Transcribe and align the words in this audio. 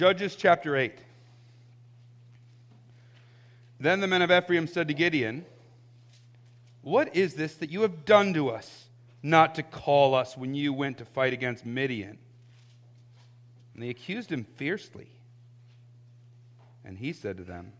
Judges 0.00 0.34
chapter 0.34 0.78
8. 0.78 0.94
Then 3.78 4.00
the 4.00 4.06
men 4.06 4.22
of 4.22 4.30
Ephraim 4.30 4.66
said 4.66 4.88
to 4.88 4.94
Gideon, 4.94 5.44
What 6.80 7.14
is 7.14 7.34
this 7.34 7.56
that 7.56 7.68
you 7.68 7.82
have 7.82 8.06
done 8.06 8.32
to 8.32 8.48
us, 8.48 8.86
not 9.22 9.56
to 9.56 9.62
call 9.62 10.14
us 10.14 10.38
when 10.38 10.54
you 10.54 10.72
went 10.72 10.96
to 10.96 11.04
fight 11.04 11.34
against 11.34 11.66
Midian? 11.66 12.16
And 13.74 13.82
they 13.82 13.90
accused 13.90 14.32
him 14.32 14.46
fiercely. 14.56 15.10
And 16.82 16.96
he 16.96 17.12
said 17.12 17.36
to 17.36 17.44
them, 17.44 17.74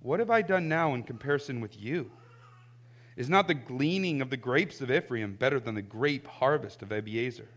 What 0.00 0.20
have 0.20 0.28
I 0.28 0.42
done 0.42 0.68
now 0.68 0.92
in 0.92 1.02
comparison 1.02 1.62
with 1.62 1.80
you? 1.80 2.10
Is 3.16 3.30
not 3.30 3.48
the 3.48 3.54
gleaning 3.54 4.20
of 4.20 4.28
the 4.28 4.36
grapes 4.36 4.82
of 4.82 4.90
Ephraim 4.90 5.32
better 5.32 5.60
than 5.60 5.76
the 5.76 5.80
grape 5.80 6.26
harvest 6.26 6.82
of 6.82 6.90
Abiezer? 6.90 7.48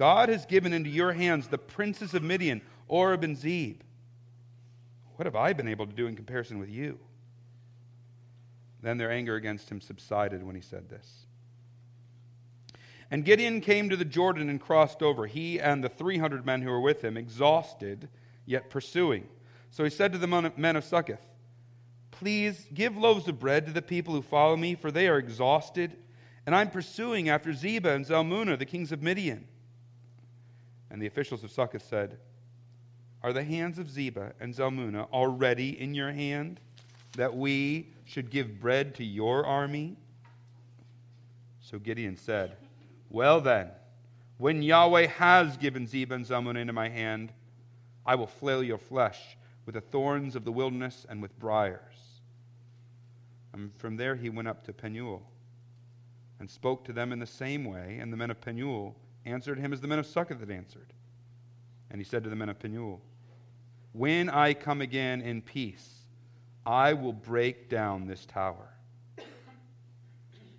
God 0.00 0.30
has 0.30 0.46
given 0.46 0.72
into 0.72 0.88
your 0.88 1.12
hands 1.12 1.48
the 1.48 1.58
princes 1.58 2.14
of 2.14 2.22
Midian, 2.22 2.62
Oreb 2.88 3.22
and 3.22 3.36
Zeeb. 3.36 3.80
What 5.16 5.26
have 5.26 5.36
I 5.36 5.52
been 5.52 5.68
able 5.68 5.86
to 5.86 5.92
do 5.92 6.06
in 6.06 6.16
comparison 6.16 6.58
with 6.58 6.70
you? 6.70 6.98
Then 8.80 8.96
their 8.96 9.12
anger 9.12 9.34
against 9.34 9.68
him 9.68 9.82
subsided 9.82 10.42
when 10.42 10.54
he 10.54 10.62
said 10.62 10.88
this. 10.88 11.26
And 13.10 13.26
Gideon 13.26 13.60
came 13.60 13.90
to 13.90 13.96
the 13.96 14.06
Jordan 14.06 14.48
and 14.48 14.58
crossed 14.58 15.02
over, 15.02 15.26
he 15.26 15.60
and 15.60 15.84
the 15.84 15.90
300 15.90 16.46
men 16.46 16.62
who 16.62 16.70
were 16.70 16.80
with 16.80 17.04
him, 17.04 17.18
exhausted, 17.18 18.08
yet 18.46 18.70
pursuing. 18.70 19.28
So 19.70 19.84
he 19.84 19.90
said 19.90 20.12
to 20.12 20.18
the 20.18 20.52
men 20.56 20.76
of 20.76 20.84
Succoth, 20.84 21.20
Please 22.10 22.66
give 22.72 22.96
loaves 22.96 23.28
of 23.28 23.38
bread 23.38 23.66
to 23.66 23.72
the 23.72 23.82
people 23.82 24.14
who 24.14 24.22
follow 24.22 24.56
me, 24.56 24.76
for 24.76 24.90
they 24.90 25.08
are 25.08 25.18
exhausted, 25.18 25.94
and 26.46 26.56
I'm 26.56 26.70
pursuing 26.70 27.28
after 27.28 27.52
Zebah 27.52 27.94
and 27.94 28.06
Zalmunna, 28.06 28.58
the 28.58 28.64
kings 28.64 28.92
of 28.92 29.02
Midian. 29.02 29.46
And 30.90 31.00
the 31.00 31.06
officials 31.06 31.44
of 31.44 31.50
Succoth 31.50 31.86
said, 31.86 32.18
Are 33.22 33.32
the 33.32 33.44
hands 33.44 33.78
of 33.78 33.88
Zebah 33.88 34.32
and 34.40 34.54
Zalmunna 34.54 35.08
already 35.12 35.80
in 35.80 35.94
your 35.94 36.12
hand, 36.12 36.60
that 37.16 37.34
we 37.34 37.88
should 38.04 38.30
give 38.30 38.60
bread 38.60 38.94
to 38.96 39.04
your 39.04 39.46
army? 39.46 39.96
So 41.60 41.78
Gideon 41.78 42.16
said, 42.16 42.56
Well 43.08 43.40
then, 43.40 43.70
when 44.38 44.62
Yahweh 44.62 45.06
has 45.06 45.56
given 45.56 45.86
Zebah 45.86 46.14
and 46.14 46.26
Zalmunna 46.26 46.60
into 46.60 46.72
my 46.72 46.88
hand, 46.88 47.32
I 48.04 48.14
will 48.14 48.26
flail 48.26 48.62
your 48.62 48.78
flesh 48.78 49.36
with 49.66 49.74
the 49.74 49.80
thorns 49.80 50.34
of 50.34 50.44
the 50.44 50.52
wilderness 50.52 51.06
and 51.08 51.22
with 51.22 51.38
briars. 51.38 51.78
And 53.52 53.72
from 53.76 53.96
there 53.96 54.16
he 54.16 54.30
went 54.30 54.48
up 54.48 54.64
to 54.64 54.72
Penuel 54.72 55.22
and 56.40 56.50
spoke 56.50 56.84
to 56.86 56.92
them 56.92 57.12
in 57.12 57.18
the 57.18 57.26
same 57.26 57.64
way, 57.64 57.98
and 58.00 58.12
the 58.12 58.16
men 58.16 58.30
of 58.30 58.40
Penuel 58.40 58.96
answered 59.24 59.58
him 59.58 59.72
as 59.72 59.80
the 59.80 59.88
men 59.88 59.98
of 59.98 60.06
Succoth 60.06 60.40
had 60.40 60.50
answered. 60.50 60.92
And 61.90 62.00
he 62.00 62.04
said 62.04 62.24
to 62.24 62.30
the 62.30 62.36
men 62.36 62.48
of 62.48 62.58
Penuel, 62.58 63.00
When 63.92 64.28
I 64.30 64.54
come 64.54 64.80
again 64.80 65.20
in 65.20 65.42
peace, 65.42 66.00
I 66.64 66.92
will 66.92 67.12
break 67.12 67.68
down 67.68 68.06
this 68.06 68.26
tower. 68.26 68.68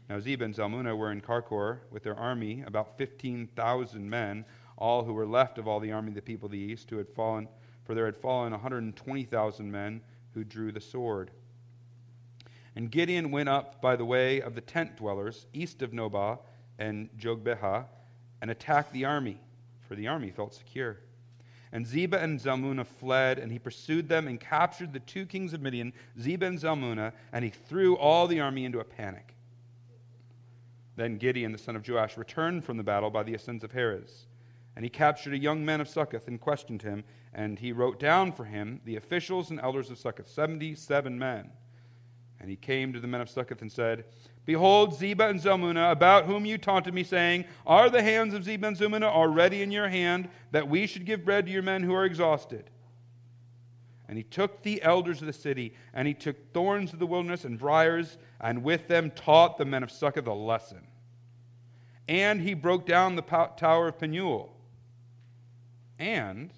Now 0.09 0.19
Zebah 0.19 0.43
and 0.43 0.53
Zalmunna 0.53 0.97
were 0.97 1.11
in 1.11 1.21
Karkor 1.21 1.79
with 1.89 2.03
their 2.03 2.17
army, 2.17 2.63
about 2.67 2.97
15,000 2.97 4.09
men, 4.09 4.43
all 4.77 5.03
who 5.05 5.13
were 5.13 5.25
left 5.25 5.57
of 5.57 5.67
all 5.67 5.79
the 5.79 5.93
army 5.93 6.09
of 6.09 6.15
the 6.15 6.21
people 6.21 6.47
of 6.47 6.51
the 6.51 6.57
east, 6.57 6.89
who 6.89 6.97
had 6.97 7.07
fallen, 7.07 7.47
for 7.85 7.95
there 7.95 8.05
had 8.05 8.17
fallen 8.17 8.51
120,000 8.51 9.71
men 9.71 10.01
who 10.33 10.43
drew 10.43 10.71
the 10.71 10.81
sword. 10.81 11.31
And 12.75 12.91
Gideon 12.91 13.31
went 13.31 13.47
up 13.47 13.81
by 13.81 13.95
the 13.95 14.05
way 14.05 14.41
of 14.41 14.55
the 14.55 14.61
tent 14.61 14.97
dwellers, 14.97 15.45
east 15.53 15.81
of 15.81 15.91
Nobah 15.91 16.39
and 16.77 17.09
Jogbehah, 17.17 17.85
and 18.41 18.51
attacked 18.51 18.91
the 18.91 19.05
army, 19.05 19.39
for 19.87 19.95
the 19.95 20.07
army 20.07 20.31
felt 20.31 20.53
secure. 20.53 20.97
And 21.71 21.85
Zebah 21.85 22.21
and 22.21 22.39
Zalmunna 22.39 22.85
fled, 22.85 23.39
and 23.39 23.51
he 23.51 23.59
pursued 23.59 24.09
them 24.09 24.27
and 24.27 24.39
captured 24.39 24.91
the 24.91 24.99
two 24.99 25.25
kings 25.25 25.53
of 25.53 25.61
Midian, 25.61 25.93
Zebah 26.19 26.47
and 26.47 26.59
Zalmunna, 26.59 27.13
and 27.31 27.45
he 27.45 27.51
threw 27.51 27.95
all 27.95 28.27
the 28.27 28.41
army 28.41 28.65
into 28.65 28.79
a 28.79 28.83
panic. 28.83 29.35
Then 30.97 31.17
Gideon, 31.17 31.53
the 31.53 31.57
son 31.57 31.75
of 31.77 31.87
Joash, 31.87 32.17
returned 32.17 32.65
from 32.65 32.77
the 32.77 32.83
battle 32.83 33.09
by 33.09 33.23
the 33.23 33.33
ascents 33.33 33.63
of 33.63 33.71
Heres. 33.71 34.25
And 34.75 34.83
he 34.83 34.89
captured 34.89 35.33
a 35.33 35.37
young 35.37 35.63
man 35.63 35.81
of 35.81 35.87
Succoth 35.87 36.27
and 36.27 36.39
questioned 36.39 36.81
him, 36.81 37.03
and 37.33 37.59
he 37.59 37.71
wrote 37.71 37.99
down 37.99 38.31
for 38.33 38.45
him 38.45 38.81
the 38.83 38.97
officials 38.97 39.49
and 39.49 39.59
elders 39.59 39.89
of 39.89 39.97
Succoth, 39.97 40.29
77 40.29 41.17
men. 41.17 41.51
And 42.39 42.49
he 42.49 42.55
came 42.55 42.91
to 42.91 42.99
the 42.99 43.07
men 43.07 43.21
of 43.21 43.29
Succoth 43.29 43.61
and 43.61 43.71
said, 43.71 44.05
Behold, 44.45 44.95
Zebah 44.95 45.29
and 45.29 45.39
Zalmunna, 45.39 45.91
about 45.91 46.25
whom 46.25 46.45
you 46.45 46.57
taunted 46.57 46.93
me, 46.93 47.03
saying, 47.03 47.45
Are 47.65 47.89
the 47.89 48.01
hands 48.01 48.33
of 48.33 48.43
Zebah 48.43 48.67
and 48.67 48.77
Zalmunna 48.77 49.03
already 49.03 49.61
in 49.61 49.71
your 49.71 49.87
hand, 49.87 50.29
that 50.51 50.67
we 50.67 50.87
should 50.87 51.05
give 51.05 51.23
bread 51.23 51.45
to 51.45 51.51
your 51.51 51.61
men 51.61 51.83
who 51.83 51.93
are 51.93 52.05
exhausted? 52.05 52.69
And 54.07 54.17
he 54.17 54.23
took 54.23 54.61
the 54.63 54.81
elders 54.81 55.21
of 55.21 55.27
the 55.27 55.33
city, 55.33 55.75
and 55.93 56.07
he 56.07 56.13
took 56.13 56.53
thorns 56.53 56.91
of 56.91 56.99
the 56.99 57.05
wilderness 57.05 57.45
and 57.45 57.57
briars, 57.57 58.17
and 58.41 58.63
with 58.63 58.87
them 58.87 59.11
taught 59.11 59.57
the 59.57 59.65
men 59.65 59.83
of 59.83 59.91
Succoth 59.91 60.27
a 60.27 60.33
lesson. 60.33 60.85
And 62.09 62.41
he 62.41 62.53
broke 62.55 62.85
down 62.85 63.15
the 63.15 63.21
tower 63.21 63.87
of 63.87 63.99
Penuel, 63.99 64.53
and 65.99 66.51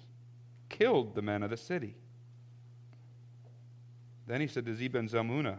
killed 0.70 1.14
the 1.14 1.22
men 1.22 1.42
of 1.42 1.50
the 1.50 1.56
city. 1.56 1.94
Then 4.26 4.40
he 4.40 4.46
said 4.46 4.64
to 4.64 4.74
Zebah 4.74 5.00
and 5.00 5.10
Zalmunna, 5.10 5.58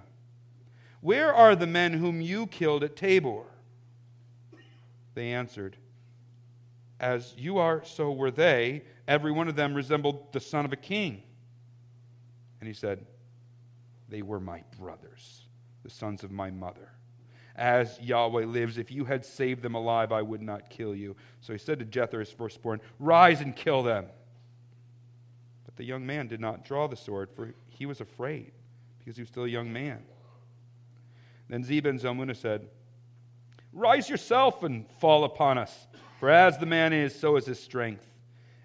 where 1.05 1.35
are 1.35 1.55
the 1.55 1.67
men 1.67 1.93
whom 1.93 2.19
you 2.19 2.47
killed 2.47 2.83
at 2.83 2.95
Tabor? 2.95 3.43
They 5.13 5.33
answered, 5.33 5.77
As 6.99 7.31
you 7.37 7.59
are, 7.59 7.85
so 7.85 8.11
were 8.11 8.31
they. 8.31 8.81
Every 9.07 9.31
one 9.31 9.47
of 9.47 9.55
them 9.55 9.75
resembled 9.75 10.33
the 10.33 10.39
son 10.39 10.65
of 10.65 10.73
a 10.73 10.75
king. 10.75 11.21
And 12.59 12.67
he 12.67 12.73
said, 12.73 13.05
They 14.09 14.23
were 14.23 14.39
my 14.39 14.63
brothers, 14.79 15.43
the 15.83 15.91
sons 15.91 16.23
of 16.23 16.31
my 16.31 16.49
mother. 16.49 16.89
As 17.55 17.99
Yahweh 18.01 18.45
lives, 18.45 18.79
if 18.79 18.91
you 18.91 19.05
had 19.05 19.23
saved 19.23 19.61
them 19.61 19.75
alive, 19.75 20.11
I 20.11 20.23
would 20.23 20.41
not 20.41 20.71
kill 20.71 20.95
you. 20.95 21.15
So 21.39 21.53
he 21.53 21.59
said 21.59 21.77
to 21.77 21.85
Jether, 21.85 22.17
his 22.17 22.31
firstborn, 22.31 22.81
Rise 22.97 23.41
and 23.41 23.55
kill 23.55 23.83
them. 23.83 24.07
But 25.65 25.75
the 25.75 25.83
young 25.83 26.03
man 26.03 26.27
did 26.27 26.39
not 26.39 26.65
draw 26.65 26.87
the 26.87 26.95
sword, 26.95 27.29
for 27.35 27.53
he 27.67 27.85
was 27.85 28.01
afraid, 28.01 28.53
because 28.97 29.15
he 29.15 29.21
was 29.21 29.29
still 29.29 29.43
a 29.43 29.47
young 29.47 29.71
man. 29.71 30.01
Then 31.47 31.63
Zebah 31.63 31.89
and 31.89 31.99
Zalmunna 31.99 32.35
said, 32.35 32.67
Rise 33.71 34.09
yourself 34.09 34.63
and 34.63 34.85
fall 34.99 35.25
upon 35.25 35.57
us, 35.57 35.87
for 36.19 36.29
as 36.29 36.57
the 36.57 36.65
man 36.65 36.93
is, 36.93 37.13
so 37.13 37.35
is 37.35 37.45
his 37.45 37.59
strength. 37.59 38.07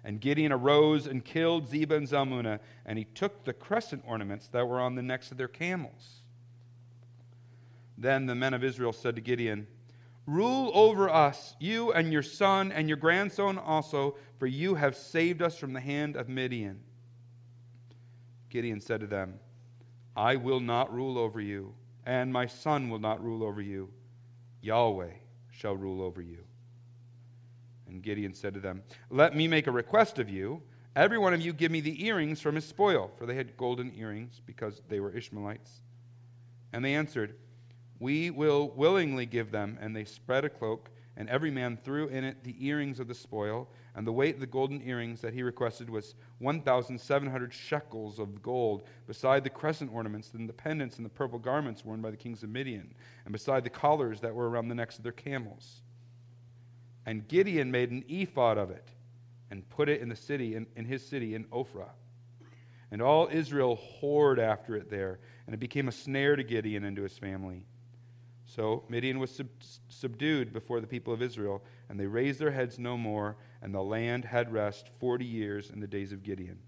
And 0.03 0.19
Gideon 0.19 0.51
arose 0.51 1.05
and 1.05 1.23
killed 1.23 1.69
Zebah 1.69 1.97
and 1.97 2.07
Zalmunna, 2.07 2.59
and 2.85 2.97
he 2.97 3.05
took 3.05 3.43
the 3.43 3.53
crescent 3.53 4.03
ornaments 4.07 4.47
that 4.47 4.67
were 4.67 4.79
on 4.79 4.95
the 4.95 5.03
necks 5.03 5.31
of 5.31 5.37
their 5.37 5.47
camels. 5.47 6.21
Then 7.97 8.25
the 8.25 8.33
men 8.33 8.53
of 8.53 8.63
Israel 8.63 8.93
said 8.93 9.15
to 9.15 9.21
Gideon, 9.21 9.67
Rule 10.25 10.71
over 10.73 11.09
us, 11.09 11.55
you 11.59 11.91
and 11.91 12.11
your 12.11 12.23
son 12.23 12.71
and 12.71 12.87
your 12.87 12.97
grandson 12.97 13.57
also, 13.57 14.15
for 14.39 14.47
you 14.47 14.75
have 14.75 14.95
saved 14.95 15.41
us 15.41 15.57
from 15.57 15.73
the 15.73 15.79
hand 15.81 16.15
of 16.15 16.29
Midian. 16.29 16.79
Gideon 18.49 18.81
said 18.81 19.01
to 19.01 19.07
them, 19.07 19.39
I 20.15 20.35
will 20.35 20.59
not 20.59 20.93
rule 20.93 21.17
over 21.17 21.39
you 21.39 21.75
and 22.05 22.31
my 22.31 22.45
son 22.45 22.89
will 22.89 22.99
not 22.99 23.23
rule 23.23 23.43
over 23.43 23.61
you. 23.61 23.89
Yahweh 24.61 25.11
shall 25.51 25.75
rule 25.75 26.01
over 26.01 26.21
you. 26.21 26.43
And 27.87 28.01
Gideon 28.01 28.33
said 28.33 28.53
to 28.53 28.59
them, 28.59 28.83
Let 29.09 29.35
me 29.35 29.47
make 29.47 29.67
a 29.67 29.71
request 29.71 30.17
of 30.17 30.29
you. 30.29 30.61
Every 30.95 31.17
one 31.17 31.33
of 31.33 31.41
you 31.41 31.53
give 31.53 31.71
me 31.71 31.81
the 31.81 32.05
earrings 32.05 32.41
from 32.41 32.55
his 32.55 32.65
spoil, 32.65 33.11
for 33.17 33.25
they 33.25 33.35
had 33.35 33.55
golden 33.57 33.93
earrings, 33.97 34.41
because 34.45 34.81
they 34.89 34.99
were 34.99 35.11
Ishmaelites. 35.11 35.81
And 36.73 36.83
they 36.83 36.95
answered, 36.95 37.35
We 37.99 38.29
will 38.29 38.69
willingly 38.69 39.25
give 39.25 39.51
them. 39.51 39.77
And 39.81 39.95
they 39.95 40.05
spread 40.05 40.45
a 40.45 40.49
cloak, 40.49 40.89
and 41.15 41.29
every 41.29 41.51
man 41.51 41.77
threw 41.83 42.07
in 42.07 42.23
it 42.23 42.43
the 42.43 42.65
earrings 42.65 42.99
of 42.99 43.07
the 43.07 43.15
spoil. 43.15 43.69
And 43.93 44.07
the 44.07 44.11
weight 44.11 44.35
of 44.35 44.39
the 44.39 44.47
golden 44.47 44.81
earrings 44.87 45.19
that 45.21 45.33
he 45.33 45.43
requested 45.43 45.89
was 45.89 46.15
1,700 46.39 47.53
shekels 47.53 48.19
of 48.19 48.41
gold, 48.41 48.83
beside 49.05 49.43
the 49.43 49.49
crescent 49.49 49.93
ornaments 49.93 50.31
and 50.33 50.47
the 50.47 50.53
pendants 50.53 50.95
and 50.95 51.05
the 51.05 51.09
purple 51.09 51.39
garments 51.39 51.83
worn 51.83 52.01
by 52.01 52.11
the 52.11 52.17
kings 52.17 52.41
of 52.41 52.49
Midian, 52.49 52.93
and 53.25 53.33
beside 53.33 53.63
the 53.65 53.69
collars 53.69 54.21
that 54.21 54.33
were 54.33 54.49
around 54.49 54.69
the 54.69 54.75
necks 54.75 54.97
of 54.97 55.03
their 55.03 55.11
camels. 55.11 55.81
And 57.05 57.27
Gideon 57.27 57.69
made 57.71 57.91
an 57.91 58.05
ephod 58.07 58.57
of 58.57 58.71
it 58.71 58.87
and 59.49 59.67
put 59.69 59.89
it 59.89 60.01
in 60.01 60.07
the 60.07 60.15
city, 60.15 60.55
in, 60.55 60.67
in 60.77 60.85
his 60.85 61.05
city 61.05 61.35
in 61.35 61.43
Ophrah. 61.45 61.89
And 62.91 63.01
all 63.01 63.27
Israel 63.31 63.79
whored 64.01 64.37
after 64.37 64.75
it 64.75 64.89
there, 64.89 65.19
and 65.45 65.53
it 65.53 65.59
became 65.59 65.89
a 65.89 65.91
snare 65.91 66.37
to 66.37 66.43
Gideon 66.43 66.85
and 66.85 66.95
to 66.95 67.03
his 67.03 67.17
family. 67.17 67.63
So 68.45 68.83
Midian 68.89 69.19
was 69.19 69.31
sub- 69.31 69.47
subdued 69.89 70.53
before 70.53 70.79
the 70.79 70.87
people 70.87 71.13
of 71.13 71.21
Israel, 71.21 71.63
and 71.89 71.99
they 71.99 72.05
raised 72.05 72.39
their 72.39 72.51
heads 72.51 72.79
no 72.79 72.97
more 72.97 73.35
and 73.61 73.73
the 73.73 73.81
land 73.81 74.25
had 74.25 74.51
rest 74.51 74.89
forty 74.99 75.25
years 75.25 75.69
in 75.69 75.79
the 75.79 75.87
days 75.87 76.11
of 76.11 76.23
Gideon. 76.23 76.59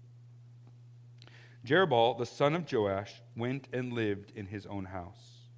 Jerubbaal, 1.64 2.18
the 2.18 2.26
son 2.26 2.54
of 2.54 2.70
Joash, 2.70 3.22
went 3.36 3.68
and 3.72 3.92
lived 3.92 4.32
in 4.36 4.46
his 4.46 4.66
own 4.66 4.84
house. 4.84 5.48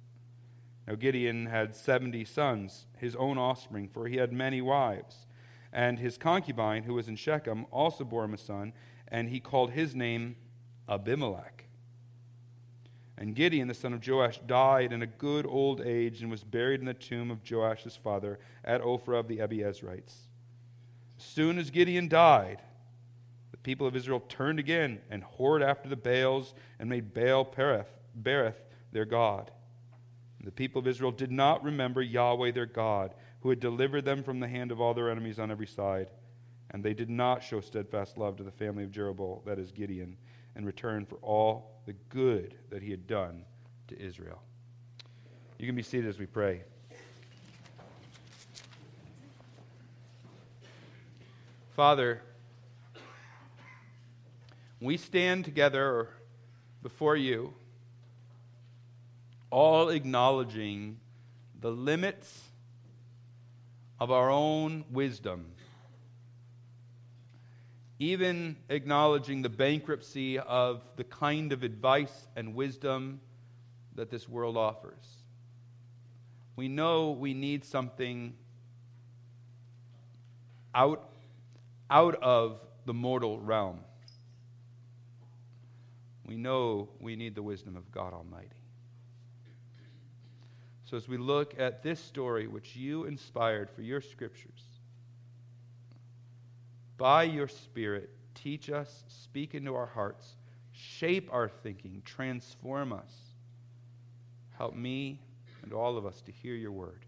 Now 0.87 0.95
Gideon 0.95 1.47
had 1.47 1.75
seventy 1.75 2.23
sons, 2.23 2.85
his 2.97 3.15
own 3.15 3.37
offspring, 3.37 3.89
for 3.89 4.07
he 4.07 4.15
had 4.15 4.31
many 4.31 4.61
wives. 4.61 5.25
And 5.73 5.99
his 5.99 6.17
concubine, 6.17 6.83
who 6.83 6.93
was 6.93 7.09
in 7.09 7.17
Shechem, 7.17 7.65
also 7.71 8.05
bore 8.05 8.23
him 8.23 8.33
a 8.33 8.37
son, 8.37 8.71
and 9.09 9.29
he 9.29 9.41
called 9.41 9.71
his 9.71 9.93
name 9.93 10.37
Abimelech. 10.87 11.65
And 13.17 13.35
Gideon, 13.35 13.67
the 13.67 13.73
son 13.73 13.93
of 13.93 14.07
Joash, 14.07 14.39
died 14.45 14.93
in 14.93 15.01
a 15.01 15.07
good 15.07 15.45
old 15.45 15.81
age 15.81 16.21
and 16.21 16.31
was 16.31 16.43
buried 16.43 16.79
in 16.79 16.85
the 16.85 16.93
tomb 16.93 17.31
of 17.31 17.43
Joash's 17.43 17.97
father 17.97 18.39
at 18.63 18.81
Ophrah 18.81 19.19
of 19.19 19.27
the 19.27 19.39
Abiezrites. 19.39 20.15
Soon 21.17 21.57
as 21.57 21.69
Gideon 21.69 22.07
died, 22.07 22.61
the 23.51 23.57
people 23.57 23.87
of 23.87 23.95
Israel 23.95 24.23
turned 24.29 24.59
again 24.59 24.99
and 25.09 25.23
whored 25.23 25.63
after 25.63 25.89
the 25.89 25.95
Baals 25.95 26.53
and 26.79 26.89
made 26.89 27.13
Baal 27.13 27.45
Berith 27.45 28.55
their 28.91 29.05
God. 29.05 29.51
And 30.39 30.47
the 30.47 30.51
people 30.51 30.79
of 30.79 30.87
Israel 30.87 31.11
did 31.11 31.31
not 31.31 31.63
remember 31.63 32.01
Yahweh 32.01 32.51
their 32.51 32.65
God, 32.65 33.13
who 33.41 33.49
had 33.49 33.59
delivered 33.59 34.05
them 34.05 34.23
from 34.23 34.39
the 34.39 34.47
hand 34.47 34.71
of 34.71 34.79
all 34.79 34.93
their 34.93 35.09
enemies 35.09 35.39
on 35.39 35.51
every 35.51 35.67
side. 35.67 36.09
And 36.71 36.83
they 36.83 36.93
did 36.93 37.09
not 37.09 37.43
show 37.43 37.61
steadfast 37.61 38.17
love 38.17 38.35
to 38.37 38.43
the 38.43 38.51
family 38.51 38.83
of 38.83 38.91
Jerubbaal, 38.91 39.43
that 39.45 39.57
is 39.57 39.71
Gideon, 39.71 40.17
in 40.55 40.65
return 40.65 41.05
for 41.05 41.15
all 41.17 41.81
the 41.85 41.93
good 42.09 42.55
that 42.69 42.81
he 42.81 42.91
had 42.91 43.07
done 43.07 43.43
to 43.87 43.99
Israel. 43.99 44.41
You 45.57 45.65
can 45.65 45.75
be 45.75 45.83
seated 45.83 46.07
as 46.07 46.19
we 46.19 46.25
pray. 46.25 46.63
Father, 51.77 52.23
we 54.81 54.97
stand 54.97 55.45
together 55.45 56.09
before 56.81 57.15
you, 57.15 57.53
all 59.51 59.89
acknowledging 59.89 60.97
the 61.61 61.69
limits 61.69 62.45
of 63.99 64.09
our 64.09 64.31
own 64.31 64.85
wisdom, 64.89 65.51
even 67.99 68.55
acknowledging 68.69 69.43
the 69.43 69.49
bankruptcy 69.49 70.39
of 70.39 70.81
the 70.95 71.03
kind 71.03 71.51
of 71.51 71.61
advice 71.61 72.27
and 72.35 72.55
wisdom 72.55 73.21
that 73.93 74.09
this 74.09 74.27
world 74.27 74.57
offers. 74.57 75.17
We 76.55 76.69
know 76.69 77.11
we 77.11 77.35
need 77.35 77.63
something 77.63 78.33
out, 80.73 81.11
out 81.89 82.15
of 82.15 82.59
the 82.85 82.93
mortal 82.93 83.39
realm. 83.39 83.79
We 86.25 86.35
know 86.35 86.89
we 86.99 87.15
need 87.15 87.35
the 87.35 87.43
wisdom 87.43 87.75
of 87.75 87.91
God 87.91 88.13
Almighty. 88.13 88.49
So, 90.85 90.95
as 90.95 91.07
we 91.07 91.17
look 91.17 91.59
at 91.59 91.83
this 91.83 91.99
story, 91.99 92.47
which 92.47 92.75
you 92.75 93.05
inspired 93.05 93.69
for 93.69 93.81
your 93.81 93.99
scriptures, 93.99 94.63
by 96.97 97.23
your 97.23 97.47
Spirit, 97.47 98.09
teach 98.35 98.69
us, 98.69 99.03
speak 99.07 99.53
into 99.53 99.75
our 99.75 99.85
hearts, 99.85 100.37
shape 100.71 101.29
our 101.31 101.49
thinking, 101.49 102.01
transform 102.05 102.93
us. 102.93 103.11
Help 104.57 104.75
me 104.75 105.19
and 105.63 105.73
all 105.73 105.97
of 105.97 106.05
us 106.05 106.21
to 106.21 106.31
hear 106.31 106.55
your 106.55 106.71
word. 106.71 107.05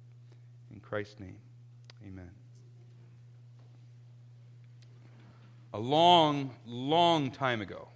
In 0.71 0.79
Christ's 0.79 1.19
name, 1.19 1.37
amen. 2.05 2.38
A 5.73 5.79
long, 5.79 6.55
long 6.65 7.31
time 7.31 7.61
ago, 7.61 7.87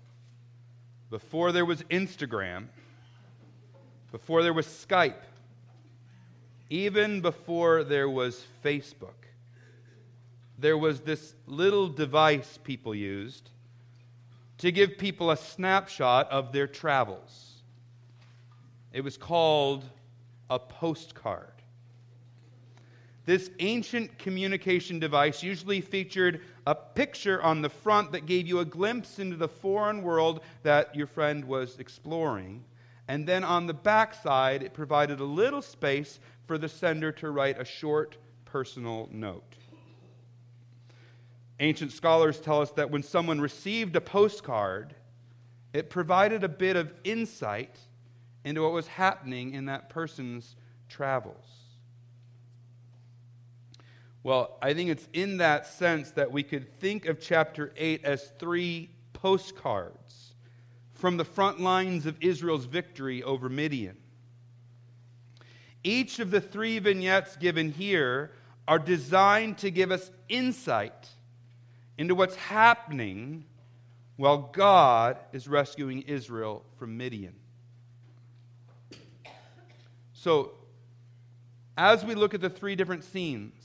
before 1.10 1.52
there 1.52 1.66
was 1.66 1.82
Instagram, 1.84 2.68
before 4.12 4.44
there 4.44 4.54
was 4.54 4.68
Skype, 4.68 5.24
even 6.70 7.22
before 7.22 7.84
there 7.84 8.10
was 8.10 8.46
Facebook, 8.64 9.28
there 10.58 10.78
was 10.78 11.02
this 11.02 11.34
little 11.48 11.88
device 11.88 12.60
people 12.64 12.94
used 12.94 13.50
to 14.60 14.72
give 14.72 14.98
people 14.98 15.32
a 15.32 15.38
snapshot 15.38 16.30
of 16.32 16.52
their 16.52 16.68
travels. 16.68 17.54
It 18.94 19.04
was 19.04 19.18
called 19.18 19.84
a 20.50 20.60
postcard. 20.60 21.53
This 23.26 23.50
ancient 23.60 24.18
communication 24.20 25.00
device 25.00 25.42
usually 25.42 25.80
featured 25.80 26.42
a 26.68 26.76
picture 26.76 27.42
on 27.42 27.62
the 27.62 27.70
front 27.70 28.12
that 28.12 28.26
gave 28.26 28.48
you 28.48 28.60
a 28.60 28.66
glimpse 28.66 29.20
into 29.20 29.38
the 29.38 29.48
foreign 29.48 30.02
world 30.02 30.42
that 30.64 30.94
your 30.94 31.08
friend 31.08 31.46
was 31.46 31.80
exploring. 31.80 32.66
And 33.08 33.26
then 33.28 33.44
on 33.44 33.66
the 33.66 33.74
back 33.74 34.14
side, 34.14 34.62
it 34.62 34.74
provided 34.74 35.20
a 35.20 35.26
little 35.26 35.62
space 35.62 36.20
for 36.46 36.58
the 36.58 36.68
sender 36.68 37.12
to 37.14 37.32
write 37.32 37.60
a 37.60 37.66
short 37.66 38.18
personal 38.46 39.08
note. 39.12 39.56
Ancient 41.60 41.94
scholars 41.94 42.40
tell 42.40 42.62
us 42.62 42.72
that 42.72 42.92
when 42.92 43.04
someone 43.04 43.40
received 43.40 43.96
a 43.96 44.02
postcard, 44.02 44.96
it 45.72 45.90
provided 45.90 46.44
a 46.44 46.50
bit 46.50 46.76
of 46.76 46.94
insight 47.04 47.78
into 48.44 48.62
what 48.62 48.74
was 48.74 48.88
happening 48.88 49.54
in 49.54 49.66
that 49.66 49.90
person's 49.90 50.56
travels. 50.90 51.63
Well, 54.24 54.58
I 54.62 54.74
think 54.74 54.90
it's 54.90 55.08
in 55.12 55.38
that 55.38 55.68
sense 55.68 56.12
that 56.12 56.32
we 56.32 56.44
could 56.44 56.80
think 56.80 57.06
of 57.06 57.20
chapter 57.20 57.74
8 57.76 58.06
as 58.06 58.32
three 58.40 58.90
postcards 59.12 60.34
from 60.94 61.18
the 61.18 61.26
front 61.26 61.60
lines 61.60 62.06
of 62.06 62.16
Israel's 62.22 62.64
victory 62.64 63.22
over 63.22 63.50
Midian. 63.50 63.98
Each 65.84 66.20
of 66.20 66.32
the 66.32 66.40
three 66.40 66.80
vignettes 66.80 67.36
given 67.36 67.72
here 67.72 68.32
are 68.66 68.80
designed 68.80 69.58
to 69.58 69.70
give 69.70 69.92
us 69.92 70.10
insight 70.30 71.10
into 71.98 72.16
what's 72.16 72.36
happening 72.36 73.44
while 74.16 74.50
God 74.54 75.18
is 75.34 75.50
rescuing 75.50 76.04
Israel 76.04 76.64
from 76.78 76.96
Midian. 76.96 77.36
So, 80.14 80.54
as 81.76 82.06
we 82.06 82.16
look 82.16 82.34
at 82.34 82.40
the 82.40 82.50
three 82.50 82.78
different 82.78 83.04
scenes, 83.04 83.63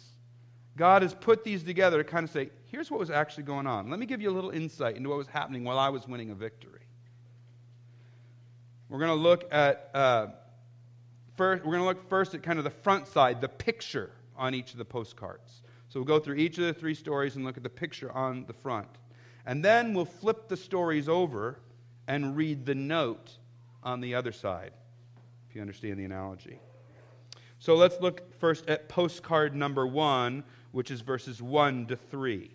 God 0.79 1.03
has 1.03 1.13
put 1.13 1.43
these 1.43 1.65
together 1.65 1.99
to 1.99 2.09
kind 2.09 2.23
of 2.23 2.31
say, 2.31 2.51
here's 2.71 2.89
what 2.89 3.01
was 3.01 3.11
actually 3.11 3.43
going 3.43 3.67
on. 3.67 3.91
Let 3.91 3.99
me 3.99 4.07
give 4.07 4.23
you 4.23 4.31
a 4.31 4.33
little 4.33 4.51
insight 4.51 4.97
into 4.97 5.09
what 5.09 5.19
was 5.19 5.27
happening 5.27 5.65
while 5.65 5.79
I 5.79 5.89
was 5.89 6.07
winning 6.07 6.31
a 6.31 6.35
victory. 6.35 6.81
We're 8.89 9.01
going 9.01 9.11
to 9.11 9.15
look 9.15 9.53
at 9.53 9.91
uh, 9.93 10.27
first. 11.37 11.65
We're 11.65 11.73
going 11.73 11.83
to 11.83 11.89
look 11.89 12.09
first 12.09 12.33
at 12.35 12.45
kind 12.45 12.59
of 12.59 12.65
the 12.65 12.71
front 12.71 13.09
side, 13.09 13.41
the 13.41 13.49
picture 13.49 14.13
on 14.37 14.55
each 14.55 14.71
of 14.71 14.79
the 14.79 14.85
postcards. 14.85 15.63
So 15.89 15.99
we'll 15.99 16.07
go 16.07 16.21
through 16.21 16.37
each 16.37 16.59
of 16.59 16.65
the 16.65 16.73
three 16.73 16.95
stories 16.95 17.35
and 17.35 17.45
look 17.45 17.57
at 17.57 17.65
the 17.65 17.69
picture 17.69 18.13
on 18.13 18.45
the 18.47 18.53
front. 18.53 18.89
And 19.45 19.65
then 19.65 19.95
we'll 19.95 20.05
flip 20.05 20.49
the 20.49 20.57
stories 20.57 21.09
over 21.09 21.59
and 22.07 22.37
read 22.37 22.65
the 22.65 22.75
note 22.75 23.33
on 23.83 24.01
the 24.01 24.15
other 24.15 24.33
side, 24.33 24.73
if 25.49 25.57
you 25.57 25.61
understand 25.61 25.99
the 25.99 26.05
analogy. 26.05 26.61
So 27.59 27.75
let's 27.75 28.01
look 28.01 28.39
first 28.39 28.69
at 28.69 28.89
postcard 28.89 29.55
number 29.55 29.87
one, 29.87 30.45
which 30.73 30.91
is 30.91 31.01
verses 31.01 31.43
1 31.43 31.87
to 31.87 31.97
3. 31.97 32.51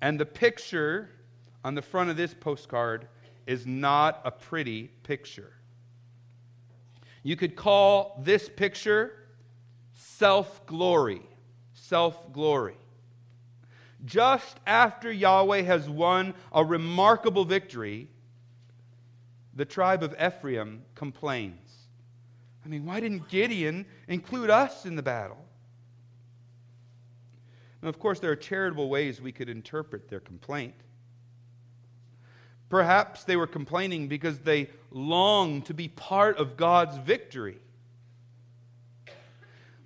And 0.00 0.18
the 0.18 0.26
picture 0.26 1.10
on 1.64 1.74
the 1.74 1.82
front 1.82 2.10
of 2.10 2.16
this 2.16 2.34
postcard 2.34 3.08
is 3.46 3.66
not 3.66 4.20
a 4.24 4.30
pretty 4.30 4.90
picture. 5.02 5.52
You 7.22 7.36
could 7.36 7.56
call 7.56 8.20
this 8.22 8.48
picture 8.48 9.12
self 9.94 10.66
glory. 10.66 11.22
Self 11.72 12.32
glory. 12.32 12.76
Just 14.04 14.58
after 14.66 15.10
Yahweh 15.10 15.62
has 15.62 15.88
won 15.88 16.34
a 16.52 16.62
remarkable 16.62 17.44
victory, 17.44 18.08
the 19.54 19.64
tribe 19.64 20.02
of 20.02 20.14
Ephraim 20.20 20.82
complains. 20.94 21.63
I 22.64 22.68
mean, 22.68 22.86
why 22.86 23.00
didn't 23.00 23.28
Gideon 23.28 23.84
include 24.08 24.50
us 24.50 24.86
in 24.86 24.96
the 24.96 25.02
battle? 25.02 25.44
Now, 27.82 27.90
of 27.90 27.98
course, 27.98 28.20
there 28.20 28.30
are 28.30 28.36
charitable 28.36 28.88
ways 28.88 29.20
we 29.20 29.32
could 29.32 29.50
interpret 29.50 30.08
their 30.08 30.20
complaint. 30.20 30.74
Perhaps 32.70 33.24
they 33.24 33.36
were 33.36 33.46
complaining 33.46 34.08
because 34.08 34.38
they 34.38 34.70
longed 34.90 35.66
to 35.66 35.74
be 35.74 35.88
part 35.88 36.38
of 36.38 36.56
God's 36.56 36.96
victory. 36.96 37.58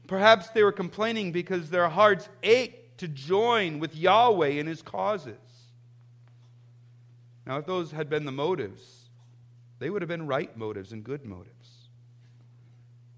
Perhaps 0.06 0.50
they 0.50 0.62
were 0.62 0.72
complaining 0.72 1.32
because 1.32 1.68
their 1.68 1.88
hearts 1.88 2.28
ached 2.42 2.98
to 2.98 3.08
join 3.08 3.78
with 3.78 3.94
Yahweh 3.96 4.48
in 4.48 4.66
his 4.66 4.80
causes. 4.80 5.36
Now, 7.46 7.58
if 7.58 7.66
those 7.66 7.90
had 7.90 8.08
been 8.08 8.24
the 8.24 8.32
motives, 8.32 9.10
they 9.80 9.90
would 9.90 10.02
have 10.02 10.08
been 10.08 10.26
right 10.26 10.56
motives 10.56 10.92
and 10.92 11.02
good 11.02 11.24
motives. 11.24 11.57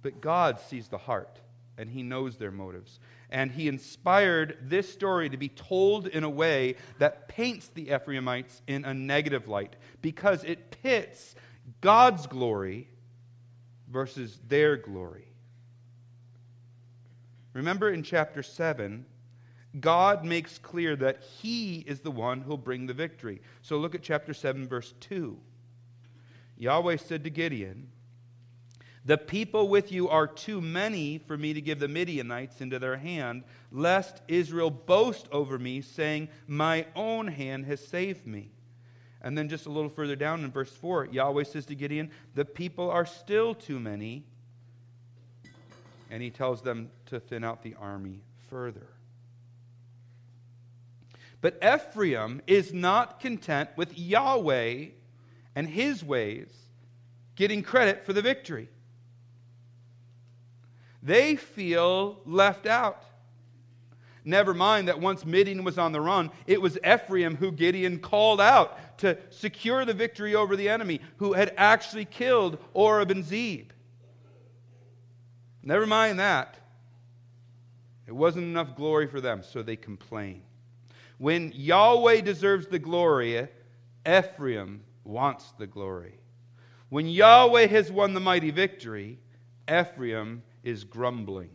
But 0.03 0.21
God 0.21 0.61
sees 0.61 0.89
the 0.89 0.99
heart, 0.99 1.39
and 1.77 1.89
he 1.89 2.03
knows 2.03 2.37
their 2.37 2.51
motives. 2.51 2.99
And 3.31 3.51
he 3.51 3.69
inspired 3.69 4.59
this 4.63 4.93
story 4.93 5.29
to 5.29 5.37
be 5.37 5.49
told 5.49 6.07
in 6.07 6.25
a 6.25 6.31
way 6.31 6.77
that 6.99 7.29
paints 7.29 7.69
the 7.69 7.95
Ephraimites 7.95 8.61
in 8.67 8.85
a 8.85 8.95
negative 8.95 9.47
light 9.47 9.77
because 10.03 10.43
it 10.45 10.71
pits 10.83 11.35
God's 11.81 12.27
glory 12.27 12.89
versus 13.89 14.39
their 14.49 14.77
glory. 14.77 15.27
Remember 17.53 17.91
in 17.91 18.03
chapter 18.03 18.43
7, 18.43 19.05
God 19.79 20.25
makes 20.25 20.59
clear 20.59 20.97
that 20.97 21.23
He 21.41 21.79
is 21.79 22.01
the 22.01 22.11
one 22.11 22.41
who'll 22.41 22.57
bring 22.57 22.87
the 22.87 22.95
victory. 22.95 23.41
So 23.63 23.79
look 23.79 23.95
at 23.95 24.03
chapter 24.03 24.35
7, 24.35 24.67
verse 24.69 24.95
2. 25.01 25.39
Yahweh 26.59 26.97
said 26.97 27.25
to 27.25 27.31
Gideon, 27.31 27.89
The 29.05 29.17
people 29.17 29.69
with 29.69 29.91
you 29.91 30.09
are 30.11 30.27
too 30.27 30.61
many 30.61 31.19
for 31.19 31.37
me 31.37 31.55
to 31.55 31.61
give 31.61 31.79
the 31.79 31.89
Midianites 31.89 32.61
into 32.61 32.79
their 32.79 32.99
hand, 32.99 33.45
lest 33.73 34.21
Israel 34.29 34.71
boast 34.71 35.27
over 35.33 35.59
me, 35.59 35.81
saying, 35.81 36.29
My 36.47 36.87
own 36.95 37.27
hand 37.27 37.65
has 37.65 37.87
saved 37.87 38.27
me. 38.27 38.51
And 39.23 39.37
then 39.37 39.49
just 39.49 39.67
a 39.67 39.71
little 39.71 39.91
further 39.91 40.17
down 40.17 40.45
in 40.45 40.51
verse 40.51 40.73
4, 40.73 41.07
Yahweh 41.07 41.45
says 41.45 41.67
to 41.67 41.75
Gideon, 41.75 42.11
The 42.35 42.45
people 42.45 42.91
are 42.91 43.07
still 43.07 43.55
too 43.55 43.81
many. 43.81 44.25
And 46.11 46.23
he 46.23 46.31
tells 46.31 46.61
them 46.61 46.91
to 47.07 47.21
thin 47.21 47.45
out 47.45 47.63
the 47.63 47.77
army 47.81 48.21
further. 48.49 48.89
But 51.41 51.59
Ephraim 51.65 52.43
is 52.47 52.75
not 52.75 53.21
content 53.21 53.71
with 53.77 53.99
Yahweh 53.99 54.87
and 55.55 55.69
his 55.69 56.05
ways 56.05 56.49
getting 57.35 57.63
credit 57.63 58.05
for 58.05 58.13
the 58.13 58.21
victory. 58.21 58.69
They 61.03 61.37
feel 61.37 62.21
left 62.25 62.67
out. 62.67 63.05
Never 64.25 64.53
mind 64.53 64.89
that 64.89 65.01
once 65.01 65.25
Midian 65.25 65.65
was 65.65 65.79
on 65.79 65.93
the 65.93 66.01
run, 66.01 66.31
it 66.47 66.61
was 66.61 66.79
Ephraim 66.87 67.37
who 67.37 67.51
Gideon 67.51 67.99
called 68.01 68.41
out 68.41 68.99
to 68.99 69.17
secure 69.31 69.85
the 69.85 69.95
victory 69.95 70.35
over 70.35 70.57
the 70.57 70.69
enemy, 70.69 71.01
who 71.17 71.33
had 71.33 71.55
actually 71.57 72.05
killed 72.05 72.59
Oreb 72.75 73.11
and 73.11 73.25
Zeeb. 73.25 73.71
Never 75.63 75.87
mind 75.87 76.19
that. 76.19 76.59
It 78.07 78.13
wasn't 78.13 78.45
enough 78.45 78.77
glory 78.77 79.07
for 79.07 79.21
them, 79.21 79.43
so 79.43 79.63
they 79.63 79.77
complain. 79.77 80.43
When 81.19 81.53
Yahweh 81.55 82.23
deserves 82.23 82.67
the 82.67 82.79
glory, 82.79 83.49
Ephraim 84.07 84.83
wants 85.05 85.53
the 85.59 85.67
glory. 85.67 86.15
When 86.89 87.07
Yahweh 87.07 87.67
has 87.69 87.93
won 87.93 88.15
the 88.15 88.21
mighty 88.21 88.51
victory, 88.51 89.19
Ephraim 89.71 90.43
is 90.63 90.85
grumbling. 90.85 91.51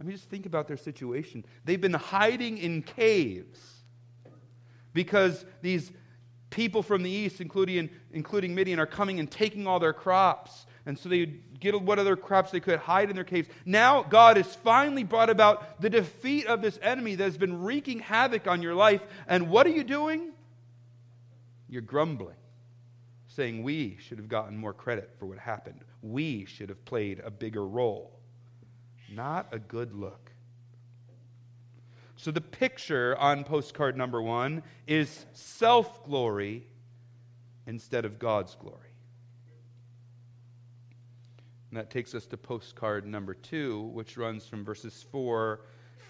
I 0.00 0.04
mean, 0.04 0.16
just 0.16 0.28
think 0.28 0.46
about 0.46 0.68
their 0.68 0.76
situation. 0.76 1.44
They've 1.64 1.80
been 1.80 1.94
hiding 1.94 2.58
in 2.58 2.82
caves 2.82 3.60
because 4.92 5.44
these 5.62 5.90
people 6.50 6.82
from 6.82 7.02
the 7.02 7.10
east, 7.10 7.40
including, 7.40 7.90
including 8.12 8.54
Midian, 8.54 8.78
are 8.78 8.86
coming 8.86 9.18
and 9.18 9.30
taking 9.30 9.66
all 9.66 9.80
their 9.80 9.92
crops. 9.92 10.66
And 10.86 10.98
so 10.98 11.08
they 11.08 11.26
get 11.58 11.80
what 11.80 11.98
other 11.98 12.16
crops 12.16 12.50
they 12.50 12.60
could 12.60 12.78
hide 12.78 13.08
in 13.08 13.16
their 13.16 13.24
caves. 13.24 13.48
Now, 13.64 14.02
God 14.02 14.36
has 14.36 14.54
finally 14.56 15.02
brought 15.02 15.30
about 15.30 15.80
the 15.80 15.88
defeat 15.88 16.46
of 16.46 16.60
this 16.60 16.78
enemy 16.82 17.14
that 17.14 17.24
has 17.24 17.38
been 17.38 17.62
wreaking 17.62 18.00
havoc 18.00 18.46
on 18.46 18.62
your 18.62 18.74
life. 18.74 19.00
And 19.26 19.48
what 19.48 19.66
are 19.66 19.70
you 19.70 19.84
doing? 19.84 20.32
You're 21.68 21.82
grumbling, 21.82 22.36
saying, 23.34 23.62
We 23.62 23.96
should 24.00 24.18
have 24.18 24.28
gotten 24.28 24.56
more 24.56 24.72
credit 24.72 25.10
for 25.18 25.26
what 25.26 25.38
happened. 25.38 25.80
We 26.02 26.44
should 26.44 26.68
have 26.68 26.84
played 26.84 27.20
a 27.20 27.30
bigger 27.30 27.66
role. 27.66 28.18
Not 29.12 29.48
a 29.52 29.58
good 29.58 29.94
look. 29.94 30.32
So, 32.16 32.30
the 32.30 32.40
picture 32.40 33.16
on 33.18 33.44
postcard 33.44 33.96
number 33.96 34.22
one 34.22 34.62
is 34.86 35.26
self 35.32 36.04
glory 36.04 36.66
instead 37.66 38.04
of 38.04 38.18
God's 38.18 38.54
glory. 38.54 38.78
And 41.70 41.78
that 41.78 41.90
takes 41.90 42.14
us 42.14 42.26
to 42.26 42.36
postcard 42.36 43.04
number 43.04 43.34
two, 43.34 43.82
which 43.92 44.16
runs 44.16 44.46
from 44.46 44.64
verses 44.64 45.04
4 45.10 45.60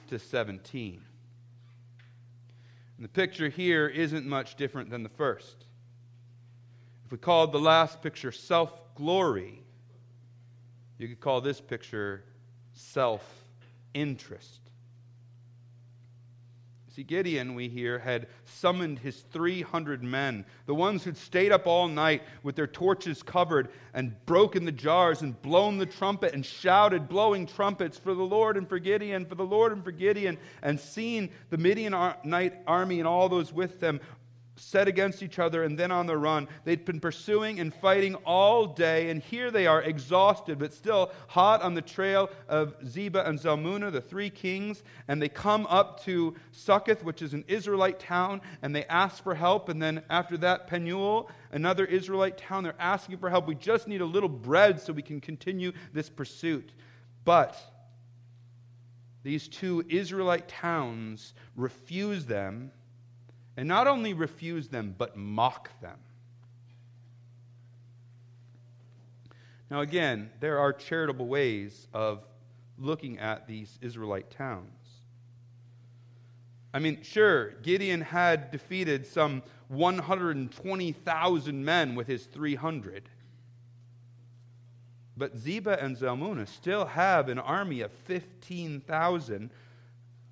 to 0.08 0.18
17. 0.18 1.00
And 2.96 3.04
the 3.04 3.08
picture 3.08 3.48
here 3.48 3.88
isn't 3.88 4.26
much 4.26 4.56
different 4.56 4.90
than 4.90 5.02
the 5.02 5.08
first. 5.08 5.64
We 7.14 7.18
called 7.18 7.52
the 7.52 7.60
last 7.60 8.02
picture 8.02 8.32
self 8.32 8.72
glory, 8.96 9.62
you 10.98 11.06
could 11.06 11.20
call 11.20 11.40
this 11.40 11.60
picture 11.60 12.24
self 12.72 13.22
interest. 13.94 14.60
See, 16.88 17.04
Gideon, 17.04 17.54
we 17.54 17.68
hear, 17.68 18.00
had 18.00 18.26
summoned 18.44 18.98
his 18.98 19.20
300 19.32 20.02
men, 20.02 20.44
the 20.66 20.74
ones 20.74 21.04
who'd 21.04 21.16
stayed 21.16 21.52
up 21.52 21.68
all 21.68 21.86
night 21.86 22.24
with 22.42 22.56
their 22.56 22.66
torches 22.66 23.22
covered 23.22 23.68
and 23.94 24.16
broken 24.26 24.64
the 24.64 24.72
jars 24.72 25.22
and 25.22 25.40
blown 25.40 25.78
the 25.78 25.86
trumpet 25.86 26.34
and 26.34 26.44
shouted, 26.44 27.08
blowing 27.08 27.46
trumpets 27.46 27.96
for 27.96 28.14
the 28.14 28.22
Lord 28.24 28.56
and 28.56 28.68
for 28.68 28.80
Gideon, 28.80 29.24
for 29.24 29.36
the 29.36 29.46
Lord 29.46 29.70
and 29.70 29.84
for 29.84 29.92
Gideon, 29.92 30.36
and 30.62 30.80
seen 30.80 31.30
the 31.50 31.58
Midianite 31.58 32.54
army 32.66 32.98
and 32.98 33.06
all 33.06 33.28
those 33.28 33.52
with 33.52 33.78
them 33.78 34.00
set 34.56 34.86
against 34.86 35.22
each 35.22 35.38
other 35.38 35.64
and 35.64 35.78
then 35.78 35.90
on 35.90 36.06
the 36.06 36.16
run. 36.16 36.48
They'd 36.64 36.84
been 36.84 37.00
pursuing 37.00 37.60
and 37.60 37.74
fighting 37.74 38.14
all 38.24 38.66
day, 38.66 39.10
and 39.10 39.22
here 39.22 39.50
they 39.50 39.66
are, 39.66 39.82
exhausted, 39.82 40.58
but 40.58 40.72
still 40.72 41.12
hot 41.26 41.62
on 41.62 41.74
the 41.74 41.82
trail 41.82 42.30
of 42.48 42.78
Zebah 42.84 43.28
and 43.28 43.38
Zalmunna, 43.38 43.90
the 43.90 44.00
three 44.00 44.30
kings. 44.30 44.82
And 45.08 45.20
they 45.20 45.28
come 45.28 45.66
up 45.66 46.02
to 46.04 46.34
Succoth, 46.52 47.02
which 47.02 47.22
is 47.22 47.34
an 47.34 47.44
Israelite 47.48 47.98
town, 47.98 48.40
and 48.62 48.74
they 48.74 48.84
ask 48.86 49.22
for 49.22 49.34
help. 49.34 49.68
And 49.68 49.82
then 49.82 50.02
after 50.08 50.36
that, 50.38 50.66
Penuel, 50.66 51.30
another 51.52 51.84
Israelite 51.84 52.38
town, 52.38 52.64
they're 52.64 52.74
asking 52.78 53.18
for 53.18 53.30
help. 53.30 53.46
We 53.46 53.56
just 53.56 53.88
need 53.88 54.00
a 54.00 54.06
little 54.06 54.28
bread 54.28 54.80
so 54.80 54.92
we 54.92 55.02
can 55.02 55.20
continue 55.20 55.72
this 55.92 56.08
pursuit. 56.08 56.72
But 57.24 57.56
these 59.22 59.48
two 59.48 59.84
Israelite 59.88 60.48
towns 60.48 61.32
refuse 61.56 62.26
them 62.26 62.70
and 63.56 63.68
not 63.68 63.86
only 63.86 64.14
refuse 64.14 64.68
them, 64.68 64.94
but 64.96 65.16
mock 65.16 65.70
them. 65.80 65.98
Now, 69.70 69.80
again, 69.80 70.30
there 70.40 70.58
are 70.58 70.72
charitable 70.72 71.26
ways 71.26 71.88
of 71.92 72.24
looking 72.78 73.18
at 73.18 73.46
these 73.46 73.78
Israelite 73.80 74.30
towns. 74.30 74.70
I 76.72 76.80
mean, 76.80 77.02
sure, 77.02 77.50
Gideon 77.62 78.00
had 78.00 78.50
defeated 78.50 79.06
some 79.06 79.42
120,000 79.68 81.64
men 81.64 81.94
with 81.94 82.08
his 82.08 82.26
300. 82.26 83.08
But 85.16 85.36
Zebah 85.36 85.80
and 85.82 85.96
Zalmunna 85.96 86.48
still 86.48 86.84
have 86.86 87.28
an 87.28 87.38
army 87.38 87.82
of 87.82 87.92
15,000. 87.92 89.50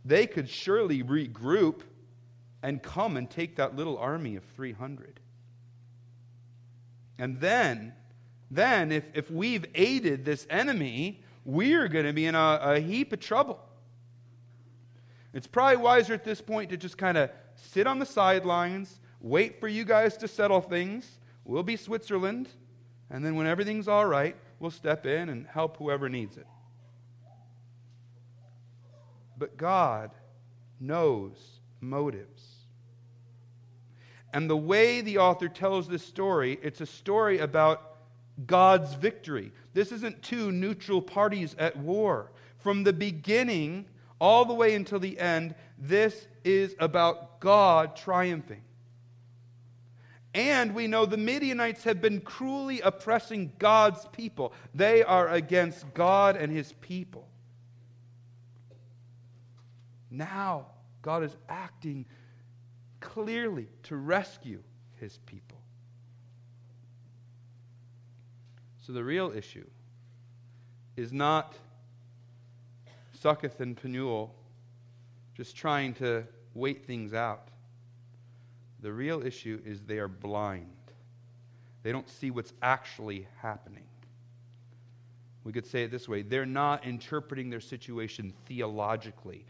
They 0.04 0.26
could 0.26 0.48
surely 0.48 1.04
regroup 1.04 1.82
and 2.62 2.82
come 2.82 3.16
and 3.16 3.28
take 3.28 3.56
that 3.56 3.76
little 3.76 3.98
army 3.98 4.36
of 4.36 4.44
300. 4.56 5.20
And 7.18 7.40
then, 7.40 7.92
then 8.50 8.92
if, 8.92 9.04
if 9.14 9.30
we've 9.30 9.64
aided 9.74 10.24
this 10.24 10.46
enemy, 10.48 11.22
we're 11.44 11.88
going 11.88 12.06
to 12.06 12.12
be 12.12 12.26
in 12.26 12.34
a, 12.34 12.58
a 12.62 12.80
heap 12.80 13.12
of 13.12 13.20
trouble. 13.20 13.60
It's 15.32 15.46
probably 15.46 15.78
wiser 15.78 16.14
at 16.14 16.24
this 16.24 16.40
point 16.40 16.70
to 16.70 16.76
just 16.76 16.98
kind 16.98 17.16
of 17.16 17.30
sit 17.54 17.86
on 17.86 17.98
the 17.98 18.06
sidelines, 18.06 19.00
wait 19.20 19.60
for 19.60 19.68
you 19.68 19.84
guys 19.84 20.16
to 20.18 20.28
settle 20.28 20.60
things. 20.60 21.08
We'll 21.44 21.62
be 21.62 21.76
Switzerland. 21.76 22.48
And 23.10 23.24
then 23.24 23.34
when 23.34 23.46
everything's 23.46 23.88
all 23.88 24.06
right, 24.06 24.36
we'll 24.58 24.70
step 24.70 25.06
in 25.06 25.28
and 25.28 25.46
help 25.46 25.78
whoever 25.78 26.08
needs 26.08 26.36
it. 26.36 26.46
But 29.36 29.56
God 29.56 30.12
knows 30.78 31.36
motives. 31.80 32.51
And 34.32 34.48
the 34.48 34.56
way 34.56 35.00
the 35.00 35.18
author 35.18 35.48
tells 35.48 35.88
this 35.88 36.04
story, 36.04 36.58
it's 36.62 36.80
a 36.80 36.86
story 36.86 37.38
about 37.38 37.96
God's 38.46 38.94
victory. 38.94 39.52
This 39.74 39.92
isn't 39.92 40.22
two 40.22 40.50
neutral 40.52 41.02
parties 41.02 41.54
at 41.58 41.76
war. 41.76 42.32
From 42.58 42.84
the 42.84 42.92
beginning 42.92 43.86
all 44.18 44.44
the 44.44 44.54
way 44.54 44.74
until 44.74 45.00
the 45.00 45.18
end, 45.18 45.54
this 45.78 46.28
is 46.44 46.74
about 46.78 47.40
God 47.40 47.96
triumphing. 47.96 48.62
And 50.34 50.74
we 50.74 50.86
know 50.86 51.04
the 51.04 51.18
Midianites 51.18 51.84
have 51.84 52.00
been 52.00 52.20
cruelly 52.20 52.80
oppressing 52.80 53.52
God's 53.58 54.06
people. 54.12 54.54
They 54.74 55.02
are 55.02 55.28
against 55.28 55.92
God 55.92 56.36
and 56.36 56.50
his 56.50 56.72
people. 56.80 57.28
Now, 60.10 60.66
God 61.02 61.22
is 61.22 61.36
acting 61.48 62.06
clearly 63.02 63.68
to 63.82 63.96
rescue 63.96 64.62
his 64.98 65.18
people. 65.26 65.58
So 68.86 68.92
the 68.92 69.04
real 69.04 69.32
issue 69.36 69.66
is 70.96 71.12
not 71.12 71.54
Succoth 73.20 73.60
and 73.60 73.76
Penuel 73.76 74.34
just 75.34 75.56
trying 75.56 75.94
to 75.94 76.24
wait 76.54 76.84
things 76.84 77.14
out. 77.14 77.48
The 78.80 78.92
real 78.92 79.24
issue 79.24 79.60
is 79.64 79.82
they 79.82 79.98
are 79.98 80.08
blind. 80.08 80.66
They 81.82 81.92
don't 81.92 82.08
see 82.08 82.30
what's 82.30 82.52
actually 82.62 83.28
happening. 83.40 83.84
We 85.44 85.52
could 85.52 85.66
say 85.66 85.84
it 85.84 85.90
this 85.90 86.08
way 86.08 86.22
they're 86.22 86.46
not 86.46 86.84
interpreting 86.84 87.50
their 87.50 87.60
situation 87.60 88.32
theologically. 88.46 89.44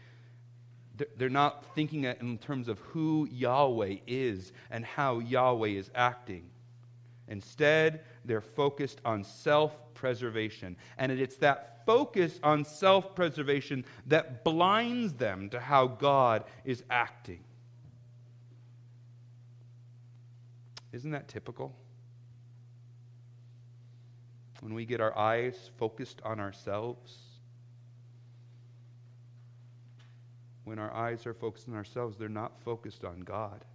They're 1.17 1.29
not 1.29 1.65
thinking 1.73 2.03
in 2.03 2.37
terms 2.37 2.67
of 2.67 2.79
who 2.79 3.27
Yahweh 3.31 3.97
is 4.05 4.51
and 4.69 4.85
how 4.85 5.19
Yahweh 5.19 5.69
is 5.69 5.89
acting. 5.95 6.49
Instead, 7.27 8.01
they're 8.25 8.41
focused 8.41 9.01
on 9.03 9.23
self 9.23 9.75
preservation. 9.95 10.75
And 10.97 11.11
it's 11.11 11.37
that 11.37 11.83
focus 11.85 12.39
on 12.43 12.63
self 12.63 13.15
preservation 13.15 13.85
that 14.07 14.43
blinds 14.43 15.13
them 15.13 15.49
to 15.49 15.59
how 15.59 15.87
God 15.87 16.43
is 16.63 16.83
acting. 16.89 17.43
Isn't 20.91 21.11
that 21.11 21.27
typical? 21.27 21.75
When 24.61 24.73
we 24.75 24.85
get 24.85 25.01
our 25.01 25.17
eyes 25.17 25.71
focused 25.77 26.21
on 26.23 26.39
ourselves, 26.39 27.17
when 30.63 30.79
our 30.79 30.93
eyes 30.93 31.25
are 31.25 31.33
focused 31.33 31.67
on 31.67 31.75
ourselves, 31.75 32.17
they're 32.17 32.29
not 32.29 32.53
focused 32.63 33.03
on 33.03 33.21
God. 33.21 33.65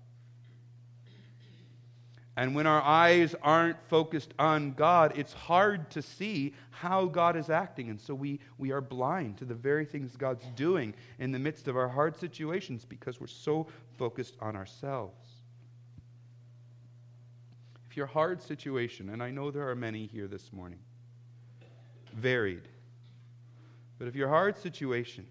And 2.38 2.54
when 2.54 2.68
our 2.68 2.80
eyes 2.80 3.34
aren't 3.42 3.76
focused 3.88 4.32
on 4.38 4.72
God, 4.74 5.12
it's 5.16 5.32
hard 5.32 5.90
to 5.90 6.00
see 6.00 6.54
how 6.70 7.06
God 7.06 7.36
is 7.36 7.50
acting. 7.50 7.90
And 7.90 8.00
so 8.00 8.14
we, 8.14 8.38
we 8.58 8.70
are 8.70 8.80
blind 8.80 9.38
to 9.38 9.44
the 9.44 9.56
very 9.56 9.84
things 9.84 10.14
God's 10.16 10.44
doing 10.54 10.94
in 11.18 11.32
the 11.32 11.38
midst 11.40 11.66
of 11.66 11.76
our 11.76 11.88
hard 11.88 12.16
situations 12.16 12.84
because 12.84 13.20
we're 13.20 13.26
so 13.26 13.66
focused 13.98 14.36
on 14.40 14.54
ourselves. 14.54 15.28
If 17.90 17.96
your 17.96 18.06
hard 18.06 18.40
situation, 18.40 19.10
and 19.10 19.20
I 19.20 19.32
know 19.32 19.50
there 19.50 19.68
are 19.68 19.74
many 19.74 20.06
here 20.06 20.28
this 20.28 20.52
morning, 20.52 20.78
varied, 22.14 22.68
but 23.98 24.06
if 24.06 24.14
your 24.14 24.28
hard 24.28 24.56
situation 24.56 25.26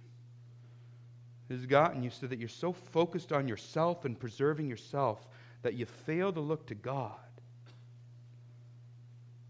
has 1.50 1.66
gotten 1.66 2.04
you 2.04 2.10
so 2.10 2.27
that 2.27 2.39
you're 2.39 2.50
so 2.50 2.74
focused 2.74 3.32
on 3.32 3.48
yourself 3.48 4.06
and 4.06 4.20
preserving 4.20 4.68
yourself 4.68 5.27
that 5.62 5.74
you 5.74 5.86
fail 5.86 6.32
to 6.34 6.39
look 6.39 6.68
to 6.68 6.75
God, 6.75 7.16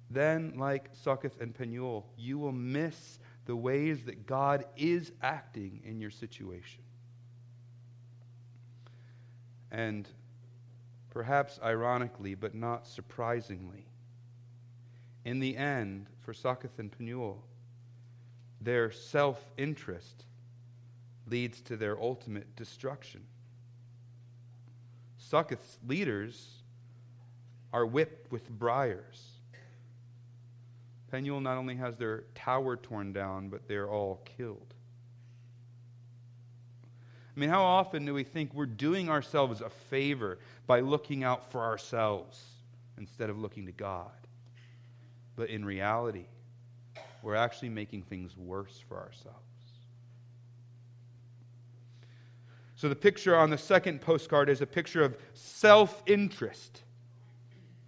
then, 0.09 0.53
like 0.55 0.89
Succoth 0.93 1.41
and 1.41 1.53
Penuel, 1.53 2.05
you 2.17 2.37
will 2.37 2.53
miss 2.53 3.19
the 3.45 3.55
ways 3.55 4.03
that 4.05 4.25
God 4.25 4.65
is 4.77 5.11
acting 5.21 5.81
in 5.83 5.99
your 5.99 6.11
situation. 6.11 6.81
And 9.71 10.07
perhaps 11.09 11.59
ironically, 11.61 12.35
but 12.35 12.55
not 12.55 12.87
surprisingly, 12.87 13.85
in 15.25 15.39
the 15.39 15.57
end, 15.57 16.07
for 16.21 16.33
Succoth 16.33 16.79
and 16.79 16.89
Penuel, 16.89 17.43
their 18.61 18.91
self 18.91 19.43
interest 19.57 20.23
leads 21.29 21.61
to 21.61 21.77
their 21.77 21.99
ultimate 21.99 22.55
destruction. 22.55 23.21
Succoth's 25.17 25.77
leaders 25.85 26.57
are 27.73 27.85
whipped 27.85 28.31
with 28.31 28.49
briars. 28.49 29.23
Penuel 31.11 31.39
not 31.39 31.57
only 31.57 31.75
has 31.75 31.95
their 31.97 32.23
tower 32.35 32.75
torn 32.75 33.13
down, 33.13 33.49
but 33.49 33.67
they're 33.67 33.89
all 33.89 34.21
killed. 34.37 34.73
I 37.35 37.39
mean, 37.39 37.49
how 37.49 37.63
often 37.63 38.05
do 38.05 38.13
we 38.13 38.23
think 38.23 38.53
we're 38.53 38.65
doing 38.65 39.09
ourselves 39.09 39.61
a 39.61 39.69
favor 39.69 40.39
by 40.65 40.79
looking 40.79 41.23
out 41.23 41.51
for 41.51 41.61
ourselves 41.61 42.43
instead 42.97 43.29
of 43.29 43.37
looking 43.37 43.67
to 43.67 43.71
God? 43.71 44.09
But 45.35 45.49
in 45.49 45.63
reality, 45.63 46.25
we're 47.21 47.35
actually 47.35 47.69
making 47.69 48.03
things 48.03 48.35
worse 48.35 48.83
for 48.87 48.97
ourselves. 48.97 49.46
So 52.77 52.87
the 52.87 52.95
picture 52.95 53.35
on 53.35 53.49
the 53.49 53.57
second 53.57 54.01
postcard 54.01 54.49
is 54.49 54.61
a 54.61 54.67
picture 54.67 55.01
of 55.01 55.17
self 55.33 56.03
interest 56.05 56.83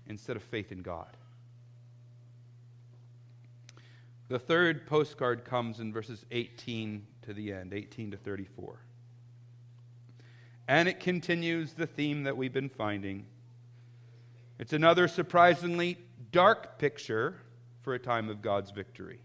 instead 0.08 0.36
of 0.36 0.42
faith 0.42 0.72
in 0.72 0.82
God. 0.82 1.16
The 4.30 4.40
third 4.40 4.88
postcard 4.88 5.46
comes 5.46 5.80
in 5.80 5.94
verses 5.94 6.26
18 6.32 7.06
to 7.22 7.34
the 7.36 7.54
end, 7.54 7.72
18 7.72 8.12
to 8.12 8.18
34. 8.18 8.80
And 10.68 10.90
it 10.90 11.00
continues 11.00 11.74
the 11.74 11.88
theme 11.88 12.24
that 12.24 12.36
we've 12.36 12.54
been 12.54 12.70
finding. 12.70 13.28
It's 14.58 14.74
another 14.74 15.08
surprisingly 15.08 16.00
dark 16.32 16.80
picture 16.80 17.36
for 17.84 17.94
a 17.94 18.00
time 18.00 18.28
of 18.28 18.42
God's 18.42 18.72
victory. 18.72 19.20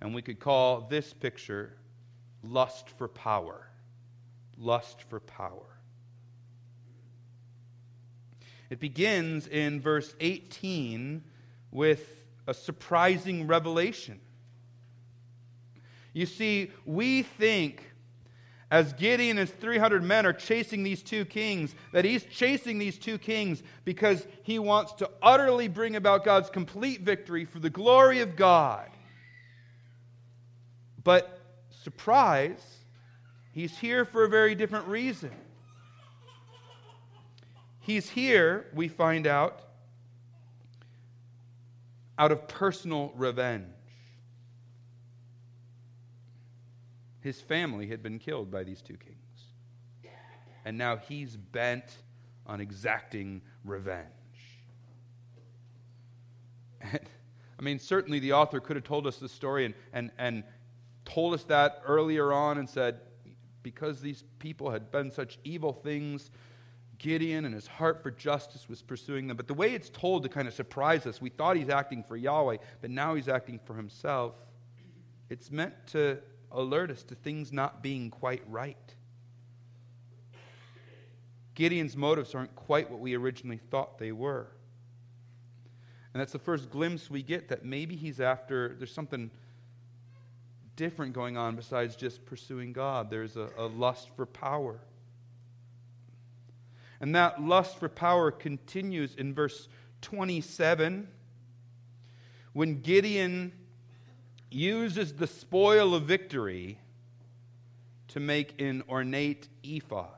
And 0.00 0.14
we 0.14 0.22
could 0.22 0.40
call 0.40 0.80
this 0.80 1.12
picture 1.12 1.76
lust 2.42 2.88
for 2.96 3.08
power 3.08 3.66
lust 4.58 5.02
for 5.08 5.20
power. 5.20 5.78
It 8.70 8.80
begins 8.80 9.46
in 9.46 9.80
verse 9.80 10.14
18 10.20 11.22
with 11.70 12.24
a 12.46 12.54
surprising 12.54 13.46
revelation. 13.46 14.20
You 16.12 16.26
see, 16.26 16.72
we 16.84 17.22
think 17.22 17.82
as 18.70 18.92
Gideon 18.94 19.38
and 19.38 19.48
his 19.48 19.56
300 19.58 20.02
men 20.02 20.26
are 20.26 20.32
chasing 20.32 20.82
these 20.82 21.02
two 21.02 21.24
kings, 21.24 21.74
that 21.92 22.04
he's 22.04 22.24
chasing 22.24 22.78
these 22.78 22.98
two 22.98 23.16
kings 23.16 23.62
because 23.84 24.26
he 24.42 24.58
wants 24.58 24.92
to 24.94 25.10
utterly 25.22 25.68
bring 25.68 25.94
about 25.94 26.24
God's 26.24 26.50
complete 26.50 27.02
victory 27.02 27.44
for 27.44 27.60
the 27.60 27.70
glory 27.70 28.20
of 28.20 28.34
God. 28.34 28.88
But, 31.04 31.40
surprise, 31.70 32.60
He's 33.56 33.78
here 33.78 34.04
for 34.04 34.24
a 34.24 34.28
very 34.28 34.54
different 34.54 34.86
reason. 34.86 35.30
He's 37.80 38.10
here, 38.10 38.66
we 38.74 38.86
find 38.86 39.26
out, 39.26 39.62
out 42.18 42.32
of 42.32 42.48
personal 42.48 43.14
revenge. 43.16 43.64
His 47.20 47.40
family 47.40 47.86
had 47.86 48.02
been 48.02 48.18
killed 48.18 48.50
by 48.50 48.62
these 48.62 48.82
two 48.82 48.98
kings. 48.98 49.16
And 50.66 50.76
now 50.76 50.98
he's 50.98 51.34
bent 51.34 51.96
on 52.46 52.60
exacting 52.60 53.40
revenge. 53.64 54.04
And, 56.82 57.00
I 57.58 57.62
mean, 57.62 57.78
certainly 57.78 58.18
the 58.18 58.34
author 58.34 58.60
could 58.60 58.76
have 58.76 58.84
told 58.84 59.06
us 59.06 59.16
the 59.16 59.30
story 59.30 59.64
and, 59.64 59.74
and, 59.94 60.10
and 60.18 60.44
told 61.06 61.32
us 61.32 61.44
that 61.44 61.80
earlier 61.86 62.34
on 62.34 62.58
and 62.58 62.68
said, 62.68 63.00
because 63.66 64.00
these 64.00 64.22
people 64.38 64.70
had 64.70 64.92
done 64.92 65.10
such 65.10 65.40
evil 65.42 65.72
things, 65.72 66.30
Gideon 66.98 67.46
and 67.46 67.52
his 67.52 67.66
heart 67.66 68.00
for 68.00 68.12
justice 68.12 68.68
was 68.68 68.80
pursuing 68.80 69.26
them. 69.26 69.36
But 69.36 69.48
the 69.48 69.54
way 69.54 69.74
it's 69.74 69.90
told 69.90 70.22
to 70.22 70.28
kind 70.28 70.46
of 70.46 70.54
surprise 70.54 71.04
us, 71.04 71.20
we 71.20 71.30
thought 71.30 71.56
he's 71.56 71.68
acting 71.68 72.04
for 72.04 72.16
Yahweh, 72.16 72.58
but 72.80 72.90
now 72.90 73.16
he's 73.16 73.26
acting 73.26 73.58
for 73.64 73.74
himself. 73.74 74.34
It's 75.30 75.50
meant 75.50 75.74
to 75.88 76.18
alert 76.52 76.92
us 76.92 77.02
to 77.02 77.16
things 77.16 77.52
not 77.52 77.82
being 77.82 78.08
quite 78.08 78.44
right. 78.46 78.94
Gideon's 81.56 81.96
motives 81.96 82.36
aren't 82.36 82.54
quite 82.54 82.88
what 82.88 83.00
we 83.00 83.14
originally 83.14 83.58
thought 83.72 83.98
they 83.98 84.12
were. 84.12 84.46
And 86.14 86.20
that's 86.20 86.32
the 86.32 86.38
first 86.38 86.70
glimpse 86.70 87.10
we 87.10 87.24
get 87.24 87.48
that 87.48 87.64
maybe 87.64 87.96
he's 87.96 88.20
after, 88.20 88.76
there's 88.78 88.94
something 88.94 89.28
different 90.76 91.14
going 91.14 91.36
on 91.36 91.56
besides 91.56 91.96
just 91.96 92.24
pursuing 92.24 92.72
God. 92.72 93.10
There's 93.10 93.36
a, 93.36 93.48
a 93.56 93.66
lust 93.66 94.10
for 94.14 94.26
power. 94.26 94.78
And 97.00 97.14
that 97.14 97.42
lust 97.42 97.78
for 97.78 97.88
power 97.88 98.30
continues 98.30 99.14
in 99.14 99.34
verse 99.34 99.68
27 100.02 101.08
when 102.52 102.80
Gideon 102.80 103.52
uses 104.50 105.12
the 105.14 105.26
spoil 105.26 105.94
of 105.94 106.04
victory 106.04 106.78
to 108.08 108.20
make 108.20 108.60
an 108.60 108.82
ornate 108.88 109.48
ephod. 109.62 110.10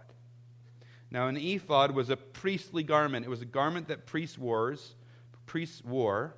Now, 1.11 1.29
an 1.29 1.37
ephod 1.37 1.93
was 1.93 2.11
a 2.11 2.17
priestly 2.17 2.83
garment. 2.83 3.25
It 3.25 3.29
was 3.29 3.41
a 3.41 3.47
garment 3.47 3.89
that 3.89 4.07
priests 4.07 4.37
wore, 4.37 4.77
priests 5.47 5.83
wore 5.83 6.35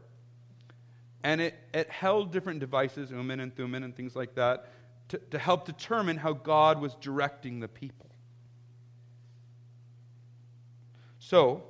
and 1.22 1.40
it, 1.40 1.54
it 1.74 1.90
held 1.90 2.33
different 2.33 2.61
devices, 2.61 3.11
Urim 3.11 3.30
and 3.30 3.54
Thummim 3.54 3.83
and 3.83 3.94
things 3.94 4.16
like 4.16 4.35
that, 4.37 4.66
to, 5.09 5.18
to 5.30 5.38
help 5.38 5.66
determine 5.66 6.16
how 6.16 6.33
God 6.33 6.80
was 6.80 6.94
directing 7.00 7.61
the 7.61 7.68
people. 7.68 8.06
So, 11.18 11.62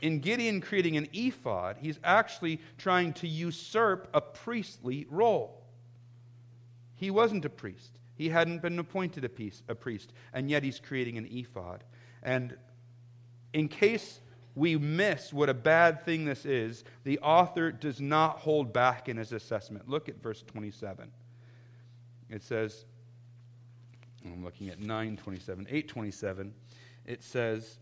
in 0.00 0.20
Gideon 0.20 0.60
creating 0.60 0.96
an 0.96 1.08
ephod, 1.12 1.76
he's 1.80 1.98
actually 2.04 2.60
trying 2.76 3.12
to 3.14 3.26
usurp 3.26 4.08
a 4.14 4.20
priestly 4.20 5.06
role. 5.10 5.62
He 6.96 7.10
wasn't 7.10 7.44
a 7.44 7.50
priest, 7.50 7.98
he 8.16 8.28
hadn't 8.28 8.62
been 8.62 8.78
appointed 8.78 9.24
a 9.24 9.74
priest, 9.74 10.12
and 10.32 10.50
yet 10.50 10.62
he's 10.62 10.78
creating 10.78 11.18
an 11.18 11.26
ephod. 11.30 11.84
And 12.22 12.56
in 13.52 13.68
case 13.68 14.20
we 14.58 14.76
miss 14.76 15.32
what 15.32 15.48
a 15.48 15.54
bad 15.54 16.04
thing 16.04 16.24
this 16.24 16.44
is, 16.44 16.82
the 17.04 17.18
author 17.20 17.70
does 17.70 18.00
not 18.00 18.38
hold 18.38 18.72
back 18.72 19.08
in 19.08 19.16
his 19.16 19.32
assessment. 19.32 19.88
Look 19.88 20.08
at 20.08 20.20
verse 20.20 20.42
27. 20.42 21.10
It 22.28 22.42
says, 22.42 22.84
I'm 24.24 24.44
looking 24.44 24.68
at 24.68 24.80
927, 24.80 25.66
827. 25.68 26.52
It 27.06 27.22
says, 27.22 27.78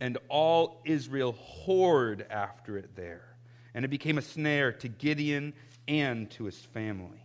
And 0.00 0.18
all 0.28 0.82
Israel 0.84 1.32
whored 1.64 2.28
after 2.28 2.76
it 2.76 2.96
there, 2.96 3.36
and 3.74 3.84
it 3.84 3.88
became 3.88 4.18
a 4.18 4.22
snare 4.22 4.72
to 4.72 4.88
Gideon 4.88 5.54
and 5.86 6.28
to 6.32 6.44
his 6.44 6.58
family. 6.58 7.24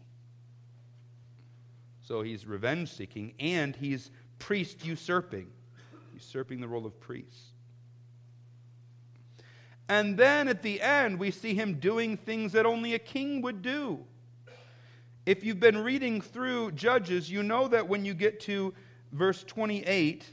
So 2.04 2.22
he's 2.22 2.46
revenge 2.46 2.94
seeking 2.94 3.34
and 3.40 3.76
he's 3.76 4.12
priest 4.38 4.86
usurping, 4.86 5.48
usurping 6.14 6.62
the 6.62 6.68
role 6.68 6.86
of 6.86 7.00
priest. 7.00 7.56
And 9.88 10.18
then 10.18 10.48
at 10.48 10.64
the 10.64 10.82
end, 10.82 11.20
we 11.20 11.32
see 11.32 11.54
him 11.54 11.76
doing 11.76 12.18
things 12.18 12.54
that 12.54 12.66
only 12.66 12.96
a 12.96 13.00
king 13.00 13.42
would 13.42 13.62
do. 13.62 14.04
If 15.26 15.44
you've 15.44 15.60
been 15.60 15.78
reading 15.78 16.22
through 16.22 16.72
Judges, 16.72 17.30
you 17.30 17.44
know 17.44 17.68
that 17.68 17.88
when 17.88 18.06
you 18.06 18.14
get 18.14 18.40
to 18.42 18.74
verse 19.12 19.44
28, 19.44 20.26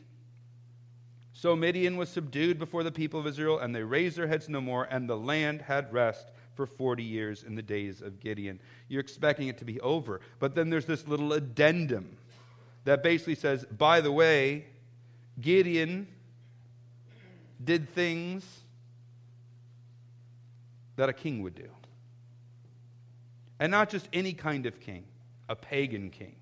so 1.32 1.56
Midian 1.56 1.96
was 1.96 2.08
subdued 2.08 2.58
before 2.58 2.82
the 2.84 2.92
people 2.92 3.18
of 3.18 3.26
Israel, 3.26 3.58
and 3.58 3.74
they 3.74 3.82
raised 3.82 4.16
their 4.16 4.26
heads 4.26 4.48
no 4.48 4.60
more, 4.60 4.84
and 4.90 5.08
the 5.08 5.16
land 5.16 5.60
had 5.60 5.92
rest 5.92 6.30
for 6.54 6.66
40 6.66 7.02
years 7.02 7.42
in 7.42 7.54
the 7.54 7.62
days 7.62 8.00
of 8.02 8.20
Gideon. 8.20 8.60
You're 8.88 9.00
expecting 9.00 9.48
it 9.48 9.58
to 9.58 9.64
be 9.64 9.80
over. 9.80 10.20
But 10.38 10.54
then 10.54 10.70
there's 10.70 10.86
this 10.86 11.08
little 11.08 11.32
addendum 11.32 12.16
that 12.84 13.02
basically 13.02 13.34
says, 13.34 13.64
by 13.64 14.00
the 14.00 14.12
way, 14.12 14.66
Gideon 15.40 16.06
did 17.64 17.88
things 17.88 18.61
that 20.96 21.08
a 21.08 21.12
king 21.12 21.42
would 21.42 21.54
do. 21.54 21.68
And 23.58 23.70
not 23.70 23.90
just 23.90 24.08
any 24.12 24.32
kind 24.32 24.66
of 24.66 24.80
king, 24.80 25.04
a 25.48 25.56
pagan 25.56 26.10
king. 26.10 26.34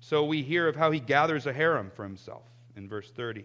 So 0.00 0.24
we 0.24 0.42
hear 0.42 0.68
of 0.68 0.76
how 0.76 0.90
he 0.90 1.00
gathers 1.00 1.46
a 1.46 1.52
harem 1.52 1.90
for 1.94 2.02
himself 2.02 2.44
in 2.76 2.88
verse 2.88 3.10
30. 3.10 3.44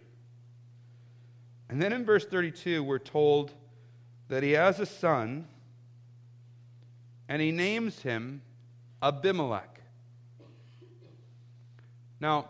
And 1.70 1.82
then 1.82 1.94
in 1.94 2.06
verse 2.06 2.26
32, 2.26 2.84
we're 2.84 3.00
told 3.00 3.52
that 4.28 4.44
he 4.44 4.52
has 4.52 4.80
a 4.80 4.86
son, 4.86 5.48
and 7.30 7.42
he 7.42 7.52
names 7.52 8.02
him 8.02 8.42
Abimelech. 9.02 9.80
Now, 12.20 12.50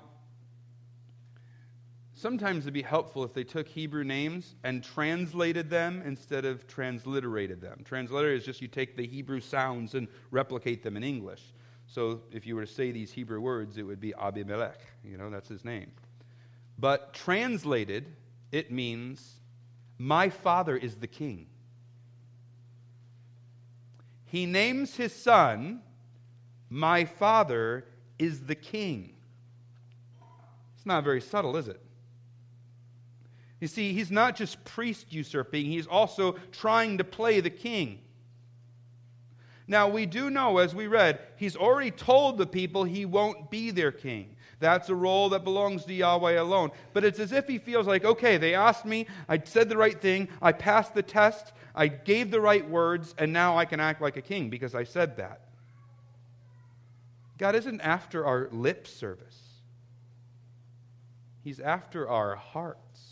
sometimes 2.22 2.64
it'd 2.66 2.74
be 2.74 2.82
helpful 2.82 3.24
if 3.24 3.34
they 3.34 3.44
took 3.44 3.68
Hebrew 3.68 4.04
names 4.04 4.56
and 4.64 4.84
translated 4.84 5.70
them 5.70 6.02
instead 6.06 6.46
of 6.46 6.68
transliterated 6.68 7.60
them. 7.60 7.82
Transliterate 7.84 8.38
is 8.38 8.46
just 8.46 8.62
you 8.62 8.68
take 8.68 8.96
the 8.96 9.08
Hebrew 9.08 9.40
sounds 9.40 9.96
and 9.96 10.08
replicate 10.30 10.84
them 10.84 10.96
in 10.96 11.04
English. 11.04 11.42
So 11.88 12.22
if 12.32 12.46
you 12.46 12.56
were 12.56 12.66
to 12.66 12.72
say 12.72 12.92
these 12.92 13.12
Hebrew 13.12 13.42
words, 13.42 13.78
it 13.78 13.84
would 13.84 14.00
be 14.00 14.14
Abimelech. 14.14 14.80
You 15.04 15.18
know, 15.18 15.30
that's 15.30 15.50
his 15.50 15.66
name. 15.66 15.92
But 16.80 17.14
translated, 17.14 18.16
it 18.52 18.72
means, 18.72 19.40
My 19.98 20.30
father 20.30 20.78
is 20.78 20.96
the 20.96 21.08
king 21.08 21.48
he 24.32 24.46
names 24.46 24.96
his 24.96 25.14
son, 25.14 25.82
My 26.70 27.04
Father 27.04 27.84
is 28.18 28.46
the 28.46 28.56
King. 28.56 29.14
It's 30.78 30.86
not 30.86 31.04
very 31.04 31.20
subtle, 31.20 31.58
is 31.58 31.68
it? 31.68 31.82
You 33.62 33.68
see, 33.68 33.94
he's 33.94 34.12
not 34.12 34.36
just 34.36 34.66
priest 34.66 35.14
usurping, 35.14 35.68
he's 35.68 35.88
also 35.88 36.34
trying 36.52 36.98
to 36.98 37.06
play 37.06 37.40
the 37.40 37.50
king. 37.50 38.00
Now, 39.68 39.88
we 39.88 40.06
do 40.06 40.30
know, 40.30 40.58
as 40.58 40.76
we 40.76 40.88
read, 40.88 41.20
he's 41.38 41.56
already 41.56 41.92
told 41.92 42.38
the 42.38 42.48
people 42.48 42.84
he 42.84 43.06
won't 43.06 43.50
be 43.50 43.72
their 43.72 43.92
king. 43.92 44.36
That's 44.60 44.90
a 44.90 44.96
role 44.96 45.30
that 45.30 45.44
belongs 45.44 45.86
to 45.86 45.94
Yahweh 45.94 46.42
alone. 46.42 46.72
But 46.92 47.06
it's 47.06 47.20
as 47.20 47.32
if 47.32 47.48
he 47.48 47.58
feels 47.60 47.88
like, 47.88 48.04
okay, 48.04 48.38
they 48.38 48.54
asked 48.54 48.84
me, 48.84 49.08
I 49.30 49.40
said 49.44 49.70
the 49.70 49.78
right 49.78 50.00
thing, 50.00 50.28
I 50.42 50.52
passed 50.52 50.94
the 50.94 51.04
test, 51.04 51.54
I 51.74 51.88
gave 51.88 52.32
the 52.32 52.42
right 52.42 52.68
words, 52.68 53.16
and 53.18 53.32
now 53.32 53.58
I 53.58 53.66
can 53.66 53.80
act 53.80 54.02
like 54.02 54.18
a 54.18 54.22
king 54.22 54.50
because 54.50 54.76
I 54.76 54.84
said 54.84 55.18
that. 55.18 55.42
God 57.38 57.56
isn't 57.56 57.82
after 57.82 58.26
our 58.26 58.50
lip 58.52 58.88
service, 58.88 59.38
He's 61.44 61.60
after 61.60 62.10
our 62.10 62.36
hearts. 62.36 63.11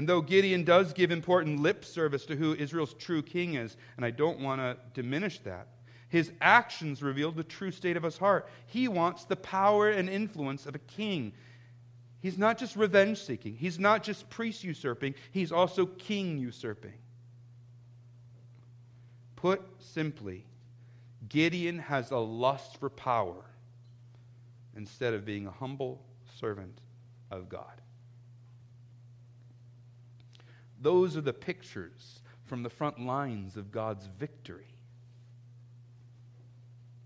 And 0.00 0.08
though 0.08 0.22
Gideon 0.22 0.64
does 0.64 0.94
give 0.94 1.10
important 1.10 1.60
lip 1.60 1.84
service 1.84 2.24
to 2.24 2.34
who 2.34 2.54
Israel's 2.54 2.94
true 2.94 3.20
king 3.20 3.56
is, 3.56 3.76
and 3.98 4.06
I 4.06 4.10
don't 4.10 4.40
want 4.40 4.58
to 4.58 4.78
diminish 4.94 5.40
that, 5.40 5.66
his 6.08 6.32
actions 6.40 7.02
reveal 7.02 7.32
the 7.32 7.44
true 7.44 7.70
state 7.70 7.98
of 7.98 8.02
his 8.02 8.16
heart. 8.16 8.48
He 8.64 8.88
wants 8.88 9.26
the 9.26 9.36
power 9.36 9.90
and 9.90 10.08
influence 10.08 10.64
of 10.64 10.74
a 10.74 10.78
king. 10.78 11.34
He's 12.22 12.38
not 12.38 12.56
just 12.56 12.76
revenge 12.76 13.18
seeking, 13.22 13.56
he's 13.56 13.78
not 13.78 14.02
just 14.02 14.30
priest 14.30 14.64
usurping, 14.64 15.16
he's 15.32 15.52
also 15.52 15.84
king 15.84 16.38
usurping. 16.38 16.96
Put 19.36 19.60
simply, 19.80 20.46
Gideon 21.28 21.78
has 21.78 22.10
a 22.10 22.16
lust 22.16 22.78
for 22.78 22.88
power 22.88 23.44
instead 24.74 25.12
of 25.12 25.26
being 25.26 25.46
a 25.46 25.50
humble 25.50 26.00
servant 26.38 26.80
of 27.30 27.50
God. 27.50 27.82
Those 30.80 31.16
are 31.16 31.20
the 31.20 31.32
pictures 31.32 32.20
from 32.44 32.62
the 32.62 32.70
front 32.70 32.98
lines 32.98 33.56
of 33.56 33.70
God's 33.70 34.06
victory. 34.18 34.74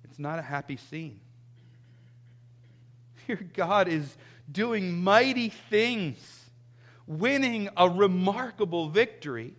It's 0.05 0.19
not 0.19 0.39
a 0.39 0.43
happy 0.43 0.77
scene. 0.77 1.21
Here, 3.27 3.45
God 3.55 3.89
is 3.89 4.17
doing 4.51 5.03
mighty 5.03 5.49
things, 5.49 6.51
winning 7.07 7.69
a 7.77 7.89
remarkable 7.89 8.89
victory. 8.89 9.55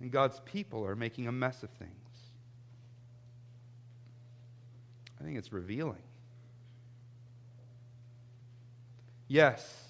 And 0.00 0.10
God's 0.10 0.40
people 0.44 0.84
are 0.84 0.96
making 0.96 1.26
a 1.28 1.32
mess 1.32 1.62
of 1.62 1.70
things. 1.70 1.92
I 5.18 5.24
think 5.24 5.38
it's 5.38 5.52
revealing. 5.52 6.02
Yes. 9.28 9.85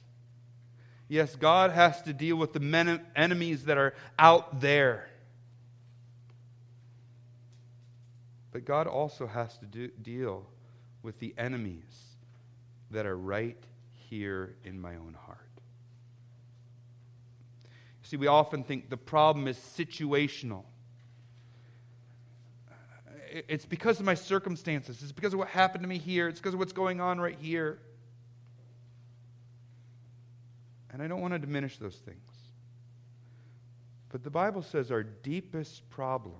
Yes, 1.08 1.36
God 1.36 1.70
has 1.70 2.02
to 2.02 2.12
deal 2.12 2.36
with 2.36 2.52
the 2.52 2.60
men- 2.60 3.00
enemies 3.14 3.64
that 3.66 3.78
are 3.78 3.94
out 4.18 4.60
there. 4.60 5.08
But 8.50 8.64
God 8.64 8.86
also 8.86 9.26
has 9.26 9.56
to 9.58 9.66
do, 9.66 9.88
deal 10.02 10.46
with 11.02 11.18
the 11.18 11.34
enemies 11.38 12.16
that 12.90 13.06
are 13.06 13.16
right 13.16 13.62
here 13.92 14.56
in 14.64 14.80
my 14.80 14.96
own 14.96 15.16
heart. 15.26 15.38
See, 18.02 18.16
we 18.16 18.28
often 18.28 18.62
think 18.62 18.88
the 18.88 18.96
problem 18.96 19.48
is 19.48 19.56
situational. 19.56 20.64
It's 23.48 23.66
because 23.66 24.00
of 24.00 24.06
my 24.06 24.14
circumstances. 24.14 25.02
It's 25.02 25.12
because 25.12 25.32
of 25.32 25.38
what 25.38 25.48
happened 25.48 25.82
to 25.82 25.88
me 25.88 25.98
here. 25.98 26.28
It's 26.28 26.38
because 26.40 26.54
of 26.54 26.60
what's 26.60 26.72
going 26.72 27.00
on 27.00 27.20
right 27.20 27.36
here. 27.38 27.78
And 30.96 31.02
I 31.02 31.08
don't 31.08 31.20
want 31.20 31.34
to 31.34 31.38
diminish 31.38 31.76
those 31.76 31.96
things. 31.96 32.32
But 34.08 34.24
the 34.24 34.30
Bible 34.30 34.62
says 34.62 34.90
our 34.90 35.02
deepest 35.02 35.86
problem 35.90 36.38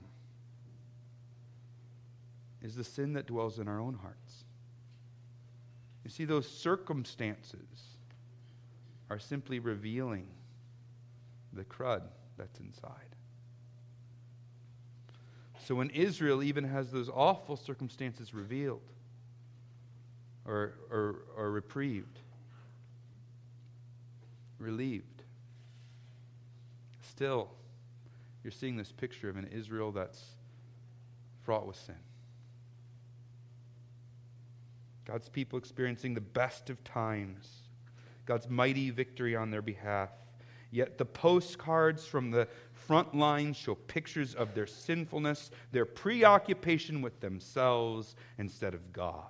is 2.62 2.74
the 2.74 2.82
sin 2.82 3.12
that 3.12 3.26
dwells 3.26 3.58
in 3.58 3.68
our 3.68 3.78
own 3.78 3.92
hearts. 4.00 4.44
You 6.04 6.10
see, 6.10 6.24
those 6.24 6.48
circumstances 6.50 7.98
are 9.10 9.18
simply 9.18 9.58
revealing 9.58 10.26
the 11.52 11.64
crud 11.64 12.04
that's 12.38 12.58
inside. 12.58 13.14
So 15.66 15.74
when 15.74 15.90
Israel 15.90 16.42
even 16.42 16.64
has 16.64 16.90
those 16.90 17.10
awful 17.10 17.56
circumstances 17.56 18.32
revealed 18.32 18.88
or, 20.46 20.78
or, 20.90 21.24
or 21.36 21.50
reprieved, 21.50 22.20
relieved, 24.58 25.22
still, 27.08 27.48
you're 28.42 28.50
seeing 28.50 28.76
this 28.76 28.92
picture 28.92 29.28
of 29.28 29.36
an 29.36 29.48
Israel 29.52 29.92
that's 29.92 30.22
fraught 31.42 31.66
with 31.66 31.76
sin. 31.76 31.96
God's 35.04 35.28
people 35.28 35.58
experiencing 35.58 36.14
the 36.14 36.20
best 36.20 36.68
of 36.68 36.82
times, 36.84 37.48
God's 38.24 38.48
mighty 38.48 38.90
victory 38.90 39.36
on 39.36 39.50
their 39.50 39.62
behalf. 39.62 40.10
Yet 40.72 40.98
the 40.98 41.04
postcards 41.04 42.04
from 42.04 42.30
the 42.30 42.48
front 42.72 43.14
lines 43.14 43.56
show 43.56 43.76
pictures 43.76 44.34
of 44.34 44.52
their 44.54 44.66
sinfulness, 44.66 45.50
their 45.70 45.84
preoccupation 45.84 47.02
with 47.02 47.20
themselves 47.20 48.16
instead 48.38 48.74
of 48.74 48.92
God. 48.92 49.24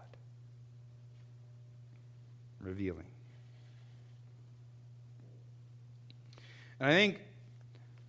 Revealing. 2.60 3.06
And 6.80 6.90
I 6.90 6.92
think 6.92 7.20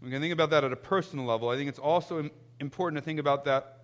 we 0.01 0.09
can 0.09 0.21
think 0.21 0.33
about 0.33 0.49
that 0.51 0.63
at 0.63 0.71
a 0.71 0.77
personal 0.77 1.25
level. 1.25 1.49
I 1.49 1.55
think 1.55 1.69
it's 1.69 1.79
also 1.79 2.29
important 2.59 3.01
to 3.01 3.05
think 3.05 3.19
about 3.19 3.45
that 3.45 3.77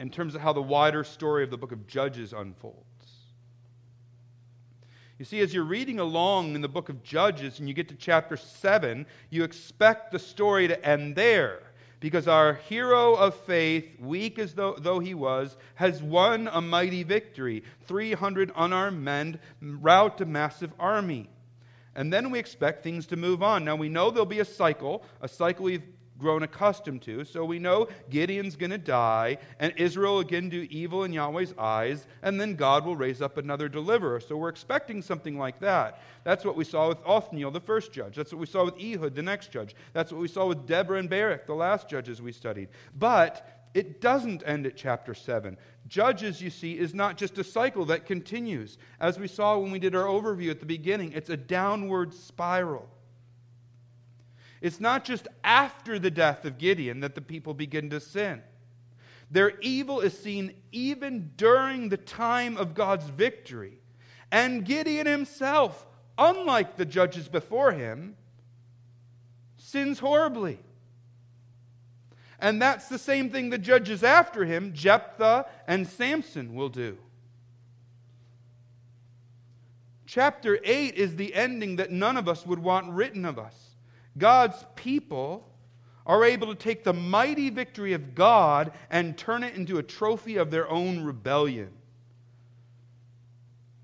in 0.00 0.10
terms 0.10 0.34
of 0.34 0.40
how 0.40 0.52
the 0.52 0.62
wider 0.62 1.04
story 1.04 1.44
of 1.44 1.50
the 1.50 1.56
book 1.56 1.72
of 1.72 1.86
Judges 1.86 2.32
unfolds. 2.32 2.84
You 5.18 5.24
see, 5.24 5.40
as 5.40 5.52
you're 5.52 5.64
reading 5.64 5.98
along 5.98 6.54
in 6.54 6.60
the 6.60 6.68
book 6.68 6.88
of 6.88 7.02
Judges 7.02 7.58
and 7.58 7.68
you 7.68 7.74
get 7.74 7.88
to 7.88 7.96
chapter 7.96 8.36
7, 8.36 9.04
you 9.30 9.42
expect 9.42 10.12
the 10.12 10.18
story 10.18 10.68
to 10.68 10.86
end 10.86 11.16
there 11.16 11.60
because 11.98 12.28
our 12.28 12.54
hero 12.54 13.14
of 13.14 13.34
faith, 13.34 13.98
weak 13.98 14.38
as 14.38 14.54
though, 14.54 14.76
though, 14.78 15.00
he 15.00 15.14
was, 15.14 15.56
has 15.74 16.00
won 16.00 16.48
a 16.52 16.60
mighty 16.60 17.02
victory. 17.02 17.64
300 17.86 18.52
unarmed 18.54 19.02
men 19.02 19.40
rout 19.60 20.20
a 20.20 20.26
massive 20.26 20.72
army. 20.78 21.28
And 21.98 22.12
then 22.12 22.30
we 22.30 22.38
expect 22.38 22.84
things 22.84 23.08
to 23.08 23.16
move 23.16 23.42
on. 23.42 23.64
Now, 23.64 23.74
we 23.74 23.88
know 23.88 24.12
there'll 24.12 24.24
be 24.24 24.38
a 24.38 24.44
cycle, 24.44 25.02
a 25.20 25.26
cycle 25.26 25.64
we've 25.64 25.82
grown 26.16 26.44
accustomed 26.44 27.02
to. 27.02 27.24
So 27.24 27.44
we 27.44 27.58
know 27.58 27.88
Gideon's 28.08 28.54
going 28.54 28.70
to 28.70 28.78
die, 28.78 29.38
and 29.58 29.74
Israel 29.76 30.20
again 30.20 30.48
do 30.48 30.68
evil 30.70 31.02
in 31.02 31.12
Yahweh's 31.12 31.54
eyes, 31.58 32.06
and 32.22 32.40
then 32.40 32.54
God 32.54 32.86
will 32.86 32.94
raise 32.94 33.20
up 33.20 33.36
another 33.36 33.68
deliverer. 33.68 34.20
So 34.20 34.36
we're 34.36 34.48
expecting 34.48 35.02
something 35.02 35.36
like 35.36 35.58
that. 35.58 36.00
That's 36.22 36.44
what 36.44 36.54
we 36.54 36.64
saw 36.64 36.86
with 36.86 36.98
Othniel, 37.04 37.50
the 37.50 37.58
first 37.58 37.92
judge. 37.92 38.14
That's 38.14 38.32
what 38.32 38.40
we 38.40 38.46
saw 38.46 38.64
with 38.64 38.80
Ehud, 38.80 39.16
the 39.16 39.22
next 39.22 39.50
judge. 39.50 39.74
That's 39.92 40.12
what 40.12 40.20
we 40.20 40.28
saw 40.28 40.46
with 40.46 40.68
Deborah 40.68 41.00
and 41.00 41.10
Barak, 41.10 41.48
the 41.48 41.54
last 41.54 41.88
judges 41.88 42.22
we 42.22 42.30
studied. 42.30 42.68
But 42.96 43.44
it 43.74 44.00
doesn't 44.00 44.44
end 44.46 44.66
at 44.66 44.76
chapter 44.76 45.14
7. 45.14 45.56
Judges, 45.88 46.42
you 46.42 46.50
see, 46.50 46.78
is 46.78 46.94
not 46.94 47.16
just 47.16 47.38
a 47.38 47.44
cycle 47.44 47.86
that 47.86 48.04
continues. 48.04 48.76
As 49.00 49.18
we 49.18 49.26
saw 49.26 49.56
when 49.58 49.72
we 49.72 49.78
did 49.78 49.94
our 49.94 50.04
overview 50.04 50.50
at 50.50 50.60
the 50.60 50.66
beginning, 50.66 51.12
it's 51.12 51.30
a 51.30 51.36
downward 51.36 52.12
spiral. 52.12 52.88
It's 54.60 54.80
not 54.80 55.04
just 55.04 55.28
after 55.42 55.98
the 55.98 56.10
death 56.10 56.44
of 56.44 56.58
Gideon 56.58 57.00
that 57.00 57.14
the 57.14 57.20
people 57.20 57.54
begin 57.54 57.90
to 57.90 58.00
sin. 58.00 58.42
Their 59.30 59.58
evil 59.60 60.00
is 60.00 60.18
seen 60.18 60.54
even 60.72 61.32
during 61.36 61.88
the 61.88 61.96
time 61.96 62.56
of 62.56 62.74
God's 62.74 63.06
victory. 63.06 63.78
And 64.30 64.64
Gideon 64.64 65.06
himself, 65.06 65.86
unlike 66.18 66.76
the 66.76 66.84
judges 66.84 67.28
before 67.28 67.72
him, 67.72 68.16
sins 69.56 69.98
horribly. 69.98 70.58
And 72.38 72.62
that's 72.62 72.88
the 72.88 72.98
same 72.98 73.30
thing 73.30 73.50
the 73.50 73.58
judges 73.58 74.04
after 74.04 74.44
him, 74.44 74.72
Jephthah 74.72 75.46
and 75.66 75.86
Samson, 75.86 76.54
will 76.54 76.68
do. 76.68 76.98
Chapter 80.06 80.58
8 80.64 80.94
is 80.94 81.16
the 81.16 81.34
ending 81.34 81.76
that 81.76 81.90
none 81.90 82.16
of 82.16 82.28
us 82.28 82.46
would 82.46 82.60
want 82.60 82.90
written 82.90 83.24
of 83.24 83.38
us. 83.38 83.54
God's 84.16 84.64
people 84.74 85.46
are 86.06 86.24
able 86.24 86.46
to 86.46 86.54
take 86.54 86.84
the 86.84 86.94
mighty 86.94 87.50
victory 87.50 87.92
of 87.92 88.14
God 88.14 88.72
and 88.90 89.18
turn 89.18 89.42
it 89.42 89.54
into 89.54 89.76
a 89.76 89.82
trophy 89.82 90.36
of 90.36 90.50
their 90.50 90.68
own 90.70 91.04
rebellion. 91.04 91.70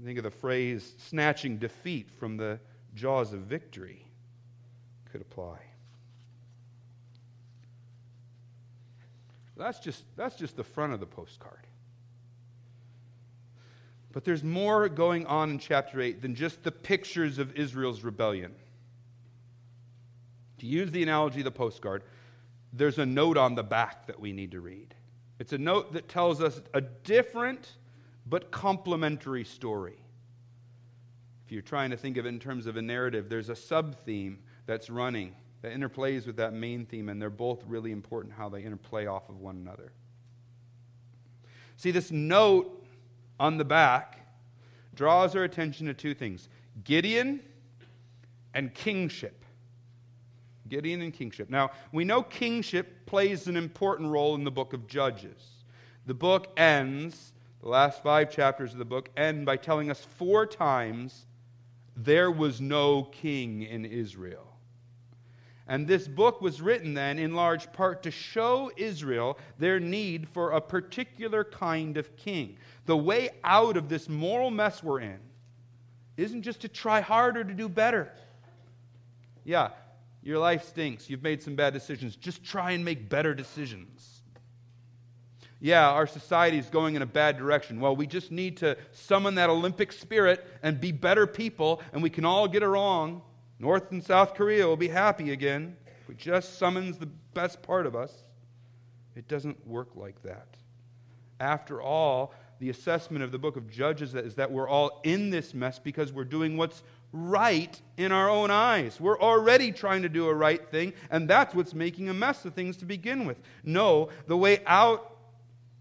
Think 0.03 0.19
of 0.19 0.25
the 0.25 0.31
phrase 0.31 0.95
snatching 0.99 1.59
defeat 1.59 2.11
from 2.19 2.37
the 2.37 2.61
jaws 2.95 3.33
of 3.33 3.41
victory 3.41 4.07
could 5.11 5.21
apply. 5.21 5.59
That's 9.57 9.79
just, 9.79 10.05
that's 10.17 10.37
just 10.37 10.57
the 10.57 10.65
front 10.65 10.93
of 10.93 11.01
the 11.01 11.07
postcard. 11.07 11.67
But 14.13 14.25
there's 14.25 14.45
more 14.45 14.89
going 14.89 15.27
on 15.27 15.51
in 15.51 15.59
chapter 15.59 16.01
8 16.01 16.23
than 16.23 16.35
just 16.35 16.63
the 16.63 16.73
pictures 16.73 17.39
of 17.39 17.57
Israel's 17.57 18.03
rebellion. 18.03 18.55
To 20.59 20.67
use 20.67 20.91
the 20.91 21.03
analogy 21.03 21.41
of 21.41 21.45
the 21.45 21.51
postcard, 21.51 22.05
there's 22.73 22.99
a 22.99 23.07
note 23.07 23.37
on 23.37 23.55
the 23.55 23.63
back 23.63 24.07
that 24.07 24.19
we 24.19 24.33
need 24.33 24.53
to 24.53 24.61
read. 24.61 24.95
It's 25.39 25.53
a 25.53 25.59
note 25.59 25.93
that 25.93 26.09
tells 26.09 26.41
us 26.41 26.61
a 26.75 26.81
different 26.81 27.73
but 28.27 28.51
complementary 28.51 29.45
story. 29.45 29.99
If 31.45 31.53
you're 31.53 31.63
trying 31.63 31.91
to 31.91 31.97
think 31.97 32.17
of 32.17 32.25
it 32.25 32.31
in 32.31 32.39
terms 32.39 32.67
of 32.67 32.77
a 32.77 32.83
narrative, 32.83 33.29
there's 33.29 33.51
a 33.51 33.57
sub 33.57 33.97
theme 34.05 34.39
that's 34.67 34.89
running 34.89 35.35
that 35.65 35.73
interplays 35.73 36.27
with 36.27 36.37
that 36.37 36.53
main 36.53 36.85
theme, 36.85 37.09
and 37.09 37.21
they're 37.21 37.31
both 37.31 37.65
really 37.67 37.91
important 37.91 38.35
how 38.35 38.51
they 38.51 38.63
interplay 38.63 39.07
off 39.07 39.31
of 39.31 39.41
one 39.41 39.57
another. 39.57 39.93
See, 41.79 41.91
this 41.91 42.11
note 42.11 42.87
on 43.41 43.57
the 43.57 43.65
back 43.65 44.29
draws 44.95 45.35
our 45.35 45.43
attention 45.43 45.87
to 45.87 45.95
two 45.95 46.13
things 46.13 46.51
Gideon 46.85 47.41
and 48.53 48.75
kingship. 48.75 49.43
Gideon 50.69 51.01
and 51.01 51.15
kingship. 51.15 51.49
Now, 51.49 51.71
we 51.93 52.05
know 52.05 52.23
kingship 52.23 53.07
plays 53.07 53.47
an 53.47 53.57
important 53.57 54.11
role 54.11 54.35
in 54.35 54.45
the 54.45 54.51
book 54.51 54.75
of 54.75 54.87
Judges. 54.87 55.65
The 56.05 56.13
book 56.13 56.53
ends, 56.59 57.33
the 57.63 57.71
last 57.71 58.03
five 58.03 58.31
chapters 58.31 58.73
of 58.73 58.79
the 58.79 58.85
book 58.85 59.09
end 59.17 59.47
by 59.47 59.57
telling 59.57 59.91
us 59.91 60.07
four 60.19 60.45
times 60.45 61.25
there 61.97 62.31
was 62.31 62.61
no 62.61 63.05
king 63.05 63.63
in 63.63 63.87
Israel. 63.87 64.54
And 65.67 65.87
this 65.87 66.07
book 66.07 66.43
was 66.43 66.61
written 66.61 66.93
then 66.93 67.19
in 67.19 67.35
large 67.35 67.73
part 67.73 68.03
to 68.03 68.11
show 68.11 68.71
Israel 68.77 69.39
their 69.59 69.81
need 69.81 70.29
for 70.29 70.53
a 70.53 70.61
particular 70.61 71.43
kind 71.43 71.97
of 71.97 72.15
king. 72.17 72.59
The 72.85 72.97
way 72.97 73.31
out 73.43 73.77
of 73.77 73.89
this 73.89 74.09
moral 74.09 74.51
mess 74.51 74.83
we're 74.83 75.01
in 75.01 75.19
isn't 76.17 76.43
just 76.43 76.61
to 76.61 76.69
try 76.69 77.01
harder 77.01 77.43
to 77.43 77.55
do 77.55 77.69
better. 77.69 78.13
Yeah, 79.43 79.71
your 80.23 80.39
life 80.39 80.65
stinks. 80.65 81.09
You've 81.09 81.23
made 81.23 81.43
some 81.43 81.57
bad 81.57 81.73
decisions. 81.73 82.15
Just 82.17 82.45
try 82.45 82.73
and 82.73 82.85
make 82.85 83.09
better 83.09 83.35
decisions. 83.35 84.23
Yeah, 85.61 85.89
our 85.89 86.07
society 86.07 86.59
is 86.59 86.67
going 86.67 86.95
in 86.95 87.01
a 87.01 87.07
bad 87.07 87.39
direction. 87.39 87.81
Well, 87.81 87.97
we 87.97 88.07
just 88.07 88.31
need 88.31 88.59
to 88.59 88.77
summon 88.93 89.37
that 89.37 89.49
Olympic 89.49 89.93
spirit 89.93 90.45
and 90.63 90.79
be 90.79 90.93
better 90.93 91.27
people, 91.27 91.81
and 91.95 92.03
we 92.03 92.11
can 92.11 92.27
all 92.27 92.47
get 92.49 92.63
along. 92.63 93.23
North 93.59 93.91
and 93.93 94.03
South 94.03 94.35
Korea 94.35 94.67
will 94.67 94.77
be 94.77 94.89
happy 94.89 95.33
again. 95.33 95.77
If 96.01 96.09
we 96.09 96.15
just 96.15 96.59
summons 96.59 96.99
the 96.99 97.09
best 97.35 97.63
part 97.63 97.87
of 97.87 97.95
us. 97.95 98.13
It 99.17 99.29
doesn't 99.29 99.67
work 99.67 99.91
like 99.95 100.21
that. 100.23 100.49
After 101.41 101.81
all, 101.81 102.35
the 102.59 102.71
assessment 102.71 103.25
of 103.25 103.33
the 103.33 103.39
book 103.39 103.57
of 103.57 103.71
Judges 103.71 104.15
is 104.15 104.35
that 104.37 104.51
we're 104.51 104.69
all 104.69 105.01
in 105.05 105.31
this 105.31 105.55
mess 105.55 105.79
because 105.79 106.13
we're 106.13 106.25
doing 106.25 106.57
what's 106.57 106.83
right 107.13 107.81
in 107.97 108.11
our 108.13 108.29
own 108.29 108.51
eyes. 108.51 109.01
We're 109.01 109.21
already 109.21 109.71
trying 109.71 110.03
to 110.03 110.09
do 110.09 110.29
a 110.29 110.35
right 110.35 110.69
thing, 110.71 110.93
and 111.11 111.29
that's 111.29 111.55
what's 111.55 111.75
making 111.75 112.09
a 112.09 112.15
mess 112.15 112.45
of 112.45 112.55
things 112.55 112.77
to 112.79 112.85
begin 112.85 113.25
with. 113.25 113.37
No, 113.65 114.09
the 114.27 114.37
way 114.37 114.61
out 114.67 115.14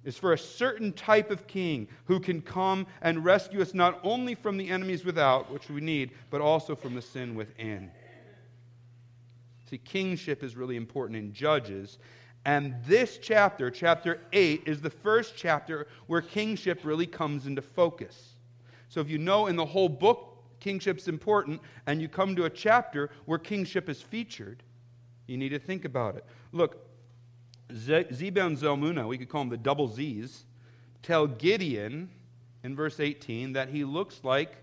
is 0.03 0.17
for 0.17 0.33
a 0.33 0.37
certain 0.37 0.91
type 0.93 1.31
of 1.31 1.47
king 1.47 1.87
who 2.05 2.19
can 2.19 2.41
come 2.41 2.85
and 3.01 3.23
rescue 3.23 3.61
us 3.61 3.73
not 3.73 3.99
only 4.03 4.35
from 4.35 4.57
the 4.57 4.69
enemies 4.69 5.05
without, 5.05 5.51
which 5.51 5.69
we 5.69 5.81
need, 5.81 6.11
but 6.29 6.41
also 6.41 6.75
from 6.75 6.95
the 6.95 7.01
sin 7.01 7.35
within. 7.35 7.89
See, 9.69 9.77
kingship 9.77 10.43
is 10.43 10.55
really 10.55 10.75
important 10.75 11.17
in 11.17 11.33
Judges. 11.33 11.99
And 12.45 12.75
this 12.85 13.17
chapter, 13.21 13.71
chapter 13.71 14.21
8, 14.33 14.63
is 14.65 14.81
the 14.81 14.89
first 14.89 15.35
chapter 15.37 15.87
where 16.07 16.21
kingship 16.21 16.81
really 16.83 17.07
comes 17.07 17.47
into 17.47 17.61
focus. 17.61 18.33
So 18.89 18.99
if 18.99 19.09
you 19.09 19.17
know 19.17 19.47
in 19.47 19.55
the 19.55 19.65
whole 19.65 19.89
book 19.89 20.29
kingship's 20.59 21.07
important, 21.09 21.59
and 21.87 22.01
you 22.01 22.07
come 22.07 22.35
to 22.37 22.45
a 22.45 22.49
chapter 22.49 23.09
where 23.25 23.37
kingship 23.37 23.89
is 23.89 24.01
featured, 24.01 24.63
you 25.27 25.37
need 25.37 25.49
to 25.49 25.59
think 25.59 25.83
about 25.83 26.15
it. 26.15 26.25
Look, 26.53 26.87
Zebah 27.73 28.45
and 28.45 28.57
Zalmunna, 28.57 29.07
we 29.07 29.17
could 29.17 29.29
call 29.29 29.41
them 29.41 29.49
the 29.49 29.57
double 29.57 29.87
Z's, 29.87 30.45
tell 31.01 31.27
Gideon 31.27 32.09
in 32.63 32.75
verse 32.75 32.99
18 32.99 33.53
that 33.53 33.69
he 33.69 33.83
looks 33.83 34.21
like 34.23 34.55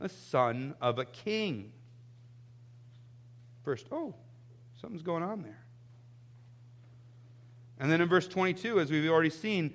a 0.00 0.08
son 0.08 0.74
of 0.80 0.98
a 0.98 1.04
king. 1.04 1.72
First, 3.62 3.86
oh, 3.90 4.14
something's 4.80 5.02
going 5.02 5.22
on 5.22 5.42
there. 5.42 5.64
And 7.78 7.90
then 7.90 8.00
in 8.00 8.08
verse 8.08 8.28
22, 8.28 8.80
as 8.80 8.90
we've 8.90 9.10
already 9.10 9.30
seen, 9.30 9.74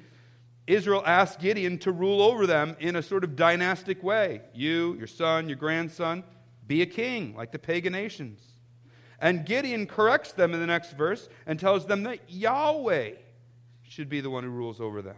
Israel 0.67 1.03
asked 1.05 1.39
Gideon 1.39 1.79
to 1.79 1.91
rule 1.91 2.21
over 2.21 2.45
them 2.45 2.77
in 2.79 2.95
a 2.95 3.01
sort 3.01 3.23
of 3.23 3.35
dynastic 3.35 4.03
way. 4.03 4.41
You, 4.53 4.95
your 4.95 5.07
son, 5.07 5.49
your 5.49 5.57
grandson, 5.57 6.23
be 6.67 6.83
a 6.83 6.85
king 6.85 7.35
like 7.35 7.51
the 7.51 7.59
pagan 7.59 7.93
nations. 7.93 8.39
And 9.21 9.45
Gideon 9.45 9.85
corrects 9.85 10.31
them 10.31 10.53
in 10.53 10.59
the 10.59 10.67
next 10.67 10.91
verse 10.91 11.27
and 11.45 11.59
tells 11.59 11.85
them 11.85 12.03
that 12.03 12.19
Yahweh 12.29 13.11
should 13.83 14.09
be 14.09 14.21
the 14.21 14.29
one 14.29 14.43
who 14.43 14.49
rules 14.49 14.79
over 14.79 15.01
them. 15.01 15.15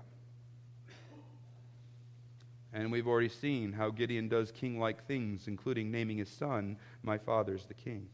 And 2.73 2.91
we've 2.91 3.07
already 3.07 3.29
seen 3.29 3.73
how 3.73 3.89
Gideon 3.89 4.29
does 4.29 4.51
king 4.51 4.79
like 4.79 5.05
things, 5.05 5.47
including 5.47 5.91
naming 5.91 6.17
his 6.17 6.29
son, 6.29 6.77
My 7.03 7.17
father's 7.17 7.65
the 7.65 7.73
king. 7.73 8.07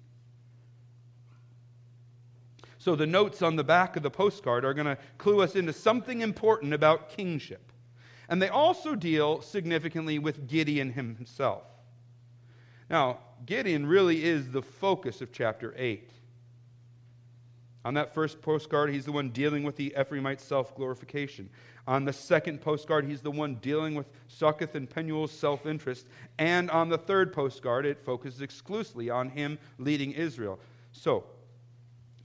So 2.80 2.96
the 2.96 3.06
notes 3.06 3.42
on 3.42 3.56
the 3.56 3.64
back 3.64 3.96
of 3.96 4.04
the 4.04 4.10
postcard 4.10 4.66
are 4.66 4.74
going 4.74 4.88
to 4.88 4.98
clue 5.18 5.42
us 5.42 5.56
into 5.56 5.74
something 5.74 6.22
important 6.22 6.74
about 6.74 7.10
kingship. 7.10 7.72
And 8.30 8.42
they 8.42 8.50
also 8.50 8.96
deal 8.96 9.42
significantly 9.42 10.20
with 10.20 10.48
Gideon 10.48 10.94
himself. 10.94 11.64
Now, 12.90 13.20
Gideon 13.46 13.86
really 13.86 14.24
is 14.24 14.52
the 14.52 14.62
focus 14.62 15.22
of 15.22 15.32
chapter 15.32 15.74
8. 15.78 16.10
On 17.86 17.94
that 17.94 18.14
first 18.14 18.42
postcard, 18.42 18.92
he's 18.92 19.06
the 19.06 19.12
one 19.12 19.30
dealing 19.30 19.64
with 19.64 19.78
the 19.78 19.94
Ephraimite 19.98 20.42
self 20.42 20.76
glorification. 20.76 21.50
On 21.88 22.04
the 22.04 22.12
second 22.12 22.60
postcard, 22.60 23.06
he's 23.06 23.22
the 23.22 23.32
one 23.32 23.56
dealing 23.56 23.96
with 23.96 24.08
Succoth 24.28 24.76
and 24.76 24.90
Penuel's 24.90 25.32
self 25.32 25.66
interest. 25.66 26.08
And 26.38 26.70
on 26.70 26.90
the 26.90 26.98
third 26.98 27.32
postcard, 27.32 27.86
it 27.86 27.98
focuses 28.04 28.42
exclusively 28.42 29.10
on 29.10 29.30
him 29.30 29.58
leading 29.78 30.12
Israel. 30.12 30.60
So, 30.92 31.24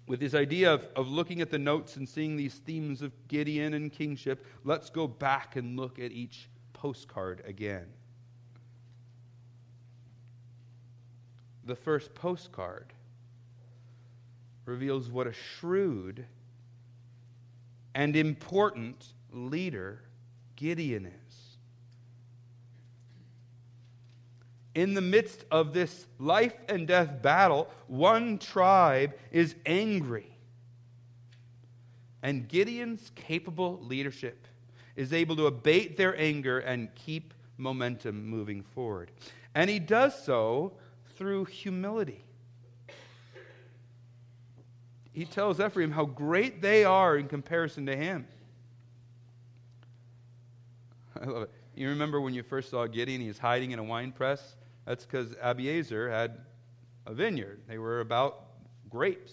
with 0.08 0.18
this 0.18 0.34
idea 0.34 0.74
of, 0.74 0.88
of 0.96 1.08
looking 1.08 1.40
at 1.40 1.50
the 1.50 1.58
notes 1.58 1.96
and 1.96 2.08
seeing 2.08 2.36
these 2.36 2.54
themes 2.54 3.00
of 3.00 3.12
Gideon 3.28 3.74
and 3.74 3.92
kingship, 3.92 4.44
let's 4.64 4.90
go 4.90 5.06
back 5.06 5.54
and 5.54 5.78
look 5.78 6.00
at 6.00 6.10
each 6.10 6.48
postcard 6.72 7.42
again. 7.46 7.86
The 11.64 11.76
first 11.76 12.14
postcard 12.14 12.92
reveals 14.64 15.10
what 15.10 15.26
a 15.26 15.32
shrewd 15.32 16.24
and 17.94 18.16
important 18.16 19.06
leader 19.32 20.00
Gideon 20.56 21.06
is. 21.06 21.56
In 24.74 24.94
the 24.94 25.00
midst 25.00 25.44
of 25.50 25.74
this 25.74 26.06
life 26.18 26.54
and 26.68 26.88
death 26.88 27.20
battle, 27.20 27.68
one 27.88 28.38
tribe 28.38 29.14
is 29.30 29.54
angry. 29.66 30.26
And 32.22 32.48
Gideon's 32.48 33.10
capable 33.14 33.80
leadership 33.82 34.46
is 34.96 35.12
able 35.12 35.36
to 35.36 35.46
abate 35.46 35.96
their 35.96 36.18
anger 36.18 36.60
and 36.60 36.94
keep 36.94 37.34
momentum 37.58 38.26
moving 38.26 38.62
forward. 38.62 39.10
And 39.54 39.68
he 39.68 39.78
does 39.78 40.24
so 40.24 40.72
through 41.22 41.44
humility 41.44 42.24
he 45.12 45.26
tells 45.26 45.60
Ephraim 45.60 45.90
how 45.90 46.06
great 46.06 46.62
they 46.62 46.84
are 46.84 47.16
in 47.16 47.28
comparison 47.28 47.86
to 47.86 47.94
him. 47.94 48.26
I 51.20 51.26
love 51.26 51.42
it. 51.42 51.50
You 51.74 51.88
remember 51.90 52.20
when 52.20 52.34
you 52.34 52.42
first 52.42 52.70
saw 52.70 52.86
Gideon, 52.86 53.20
he 53.20 53.28
was 53.28 53.38
hiding 53.38 53.70
in 53.72 53.78
a 53.78 53.84
wine 53.84 54.12
press? 54.12 54.56
That's 54.86 55.04
because 55.04 55.34
Abiezer 55.34 56.10
had 56.10 56.38
a 57.06 57.14
vineyard. 57.14 57.60
They 57.68 57.78
were 57.78 58.00
about 58.00 58.44
grapes. 58.88 59.32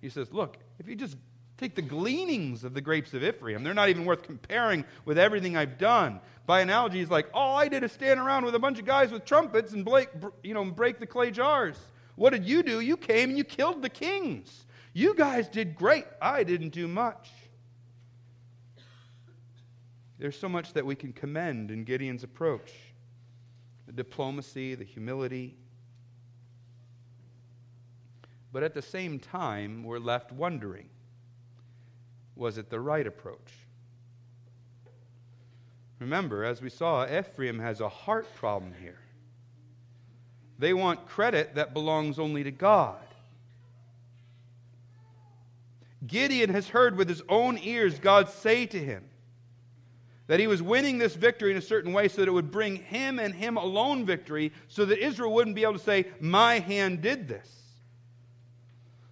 He 0.00 0.08
says, 0.08 0.32
Look, 0.32 0.58
if 0.78 0.88
you 0.88 0.96
just 0.96 1.16
take 1.60 1.74
the 1.74 1.82
gleanings 1.82 2.64
of 2.64 2.72
the 2.72 2.80
grapes 2.80 3.12
of 3.12 3.22
Ephraim, 3.22 3.62
they're 3.62 3.74
not 3.74 3.90
even 3.90 4.06
worth 4.06 4.22
comparing 4.22 4.84
with 5.04 5.18
everything 5.18 5.56
I've 5.56 5.76
done. 5.78 6.20
By 6.46 6.62
analogy, 6.62 6.98
he's 6.98 7.10
like, 7.10 7.28
All 7.34 7.56
I 7.56 7.68
did 7.68 7.84
is 7.84 7.92
stand 7.92 8.18
around 8.18 8.44
with 8.44 8.54
a 8.54 8.58
bunch 8.58 8.78
of 8.78 8.86
guys 8.86 9.12
with 9.12 9.24
trumpets 9.24 9.72
and 9.72 9.84
break, 9.84 10.08
you 10.42 10.54
know, 10.54 10.64
break 10.64 10.98
the 10.98 11.06
clay 11.06 11.30
jars. 11.30 11.76
What 12.16 12.30
did 12.30 12.44
you 12.44 12.62
do? 12.62 12.80
You 12.80 12.96
came 12.96 13.28
and 13.28 13.38
you 13.38 13.44
killed 13.44 13.82
the 13.82 13.88
kings. 13.88 14.64
You 14.92 15.14
guys 15.14 15.48
did 15.48 15.76
great. 15.76 16.06
I 16.20 16.42
didn't 16.42 16.70
do 16.70 16.88
much. 16.88 17.30
There's 20.18 20.38
so 20.38 20.48
much 20.48 20.72
that 20.72 20.84
we 20.84 20.96
can 20.96 21.12
commend 21.12 21.70
in 21.70 21.84
Gideon's 21.84 22.24
approach 22.24 22.72
the 23.86 23.92
diplomacy, 23.92 24.74
the 24.74 24.84
humility. 24.84 25.56
But 28.52 28.62
at 28.62 28.74
the 28.74 28.82
same 28.82 29.18
time, 29.18 29.84
we're 29.84 29.98
left 29.98 30.32
wondering 30.32 30.88
was 32.40 32.56
it 32.56 32.70
the 32.70 32.80
right 32.80 33.06
approach? 33.06 33.52
Remember, 35.98 36.42
as 36.42 36.62
we 36.62 36.70
saw, 36.70 37.04
Ephraim 37.06 37.58
has 37.58 37.82
a 37.82 37.88
heart 37.88 38.34
problem 38.34 38.72
here. 38.80 38.98
They 40.58 40.72
want 40.72 41.06
credit 41.06 41.56
that 41.56 41.74
belongs 41.74 42.18
only 42.18 42.42
to 42.42 42.50
God. 42.50 42.96
Gideon 46.06 46.48
has 46.48 46.68
heard 46.68 46.96
with 46.96 47.10
his 47.10 47.22
own 47.28 47.58
ears 47.58 47.98
God 47.98 48.30
say 48.30 48.64
to 48.64 48.78
him 48.78 49.04
that 50.26 50.40
he 50.40 50.46
was 50.46 50.62
winning 50.62 50.96
this 50.96 51.14
victory 51.14 51.50
in 51.50 51.58
a 51.58 51.62
certain 51.62 51.92
way 51.92 52.08
so 52.08 52.22
that 52.22 52.28
it 52.28 52.32
would 52.32 52.50
bring 52.50 52.76
him 52.76 53.18
and 53.18 53.34
him 53.34 53.58
alone 53.58 54.06
victory, 54.06 54.50
so 54.66 54.86
that 54.86 55.04
Israel 55.04 55.34
wouldn't 55.34 55.56
be 55.56 55.62
able 55.62 55.74
to 55.74 55.78
say, 55.78 56.06
My 56.20 56.58
hand 56.60 57.02
did 57.02 57.28
this. 57.28 57.59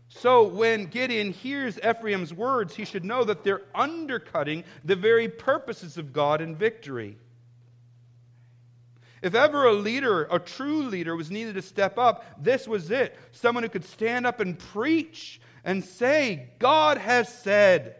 So 0.08 0.44
when 0.44 0.86
Gideon 0.86 1.32
hears 1.32 1.78
Ephraim's 1.78 2.32
words, 2.32 2.74
he 2.74 2.84
should 2.84 3.04
know 3.04 3.24
that 3.24 3.44
they're 3.44 3.62
undercutting 3.74 4.64
the 4.84 4.96
very 4.96 5.28
purposes 5.28 5.98
of 5.98 6.12
God 6.12 6.40
in 6.40 6.56
victory. 6.56 7.18
If 9.20 9.34
ever 9.34 9.64
a 9.66 9.72
leader, 9.72 10.24
a 10.30 10.38
true 10.38 10.84
leader, 10.84 11.14
was 11.16 11.30
needed 11.30 11.54
to 11.54 11.62
step 11.62 11.98
up, 11.98 12.24
this 12.42 12.68
was 12.68 12.90
it. 12.90 13.16
Someone 13.32 13.64
who 13.64 13.68
could 13.68 13.84
stand 13.84 14.26
up 14.26 14.40
and 14.40 14.58
preach 14.58 15.40
and 15.64 15.84
say, 15.84 16.50
God 16.58 16.98
has 16.98 17.28
said, 17.28 17.96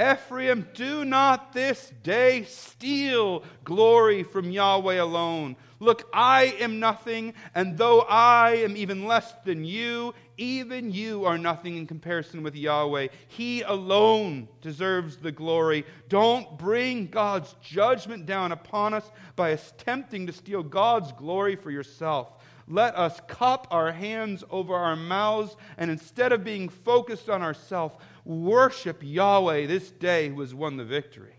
Ephraim, 0.00 0.66
do 0.72 1.04
not 1.04 1.52
this 1.52 1.92
day 2.02 2.44
steal 2.44 3.44
glory 3.62 4.22
from 4.22 4.50
Yahweh 4.50 4.94
alone. 4.94 5.54
Look, 5.80 6.08
I 6.14 6.56
am 6.60 6.80
nothing, 6.80 7.34
and 7.54 7.76
though 7.76 8.00
I 8.02 8.52
am 8.56 8.74
even 8.76 9.06
less 9.06 9.34
than 9.44 9.64
you, 9.64 10.14
even 10.38 10.92
you 10.92 11.26
are 11.26 11.36
nothing 11.36 11.76
in 11.76 11.86
comparison 11.86 12.42
with 12.42 12.54
Yahweh. 12.54 13.08
He 13.28 13.62
alone 13.62 14.48
deserves 14.62 15.18
the 15.18 15.32
glory. 15.32 15.84
Don't 16.08 16.56
bring 16.56 17.08
God's 17.08 17.54
judgment 17.60 18.24
down 18.24 18.52
upon 18.52 18.94
us 18.94 19.10
by 19.36 19.50
attempting 19.50 20.26
to 20.26 20.32
steal 20.32 20.62
God's 20.62 21.12
glory 21.12 21.56
for 21.56 21.70
yourself 21.70 22.32
let 22.68 22.96
us 22.96 23.20
cup 23.26 23.66
our 23.70 23.92
hands 23.92 24.44
over 24.50 24.74
our 24.74 24.96
mouths 24.96 25.56
and 25.76 25.90
instead 25.90 26.32
of 26.32 26.44
being 26.44 26.68
focused 26.68 27.28
on 27.28 27.42
ourselves, 27.42 27.96
worship 28.24 28.98
Yahweh 29.02 29.66
this 29.66 29.90
day 29.90 30.28
who 30.28 30.40
has 30.40 30.54
won 30.54 30.76
the 30.76 30.84
victory. 30.84 31.34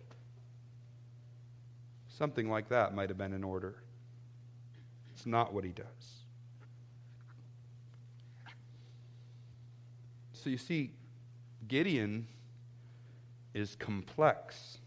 Something 2.07 2.49
like 2.49 2.69
that 2.69 2.93
might 2.93 3.09
have 3.09 3.17
been 3.17 3.33
in 3.33 3.43
order. 3.43 3.75
It's 5.13 5.25
not 5.25 5.53
what 5.53 5.63
he 5.63 5.71
does. 5.71 5.85
So 10.33 10.49
you 10.49 10.57
see, 10.57 10.91
Gideon 11.67 12.27
is 13.53 13.75
complex. 13.75 14.77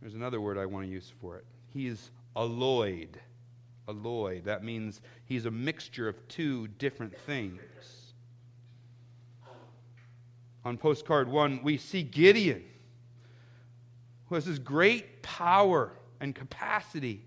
There's 0.00 0.14
another 0.14 0.40
word 0.40 0.58
I 0.58 0.66
want 0.66 0.86
to 0.86 0.92
use 0.92 1.12
for 1.20 1.36
it. 1.36 1.44
He's 1.72 2.10
alloyed 2.36 3.18
alloy. 3.88 4.42
That 4.42 4.62
means 4.62 5.00
he's 5.24 5.46
a 5.46 5.50
mixture 5.50 6.08
of 6.08 6.28
two 6.28 6.68
different 6.68 7.16
things. 7.20 8.07
On 10.68 10.76
postcard 10.76 11.30
one, 11.30 11.60
we 11.62 11.78
see 11.78 12.02
Gideon, 12.02 12.62
who 14.26 14.34
has 14.34 14.44
this 14.44 14.58
great 14.58 15.22
power 15.22 15.92
and 16.20 16.34
capacity 16.34 17.24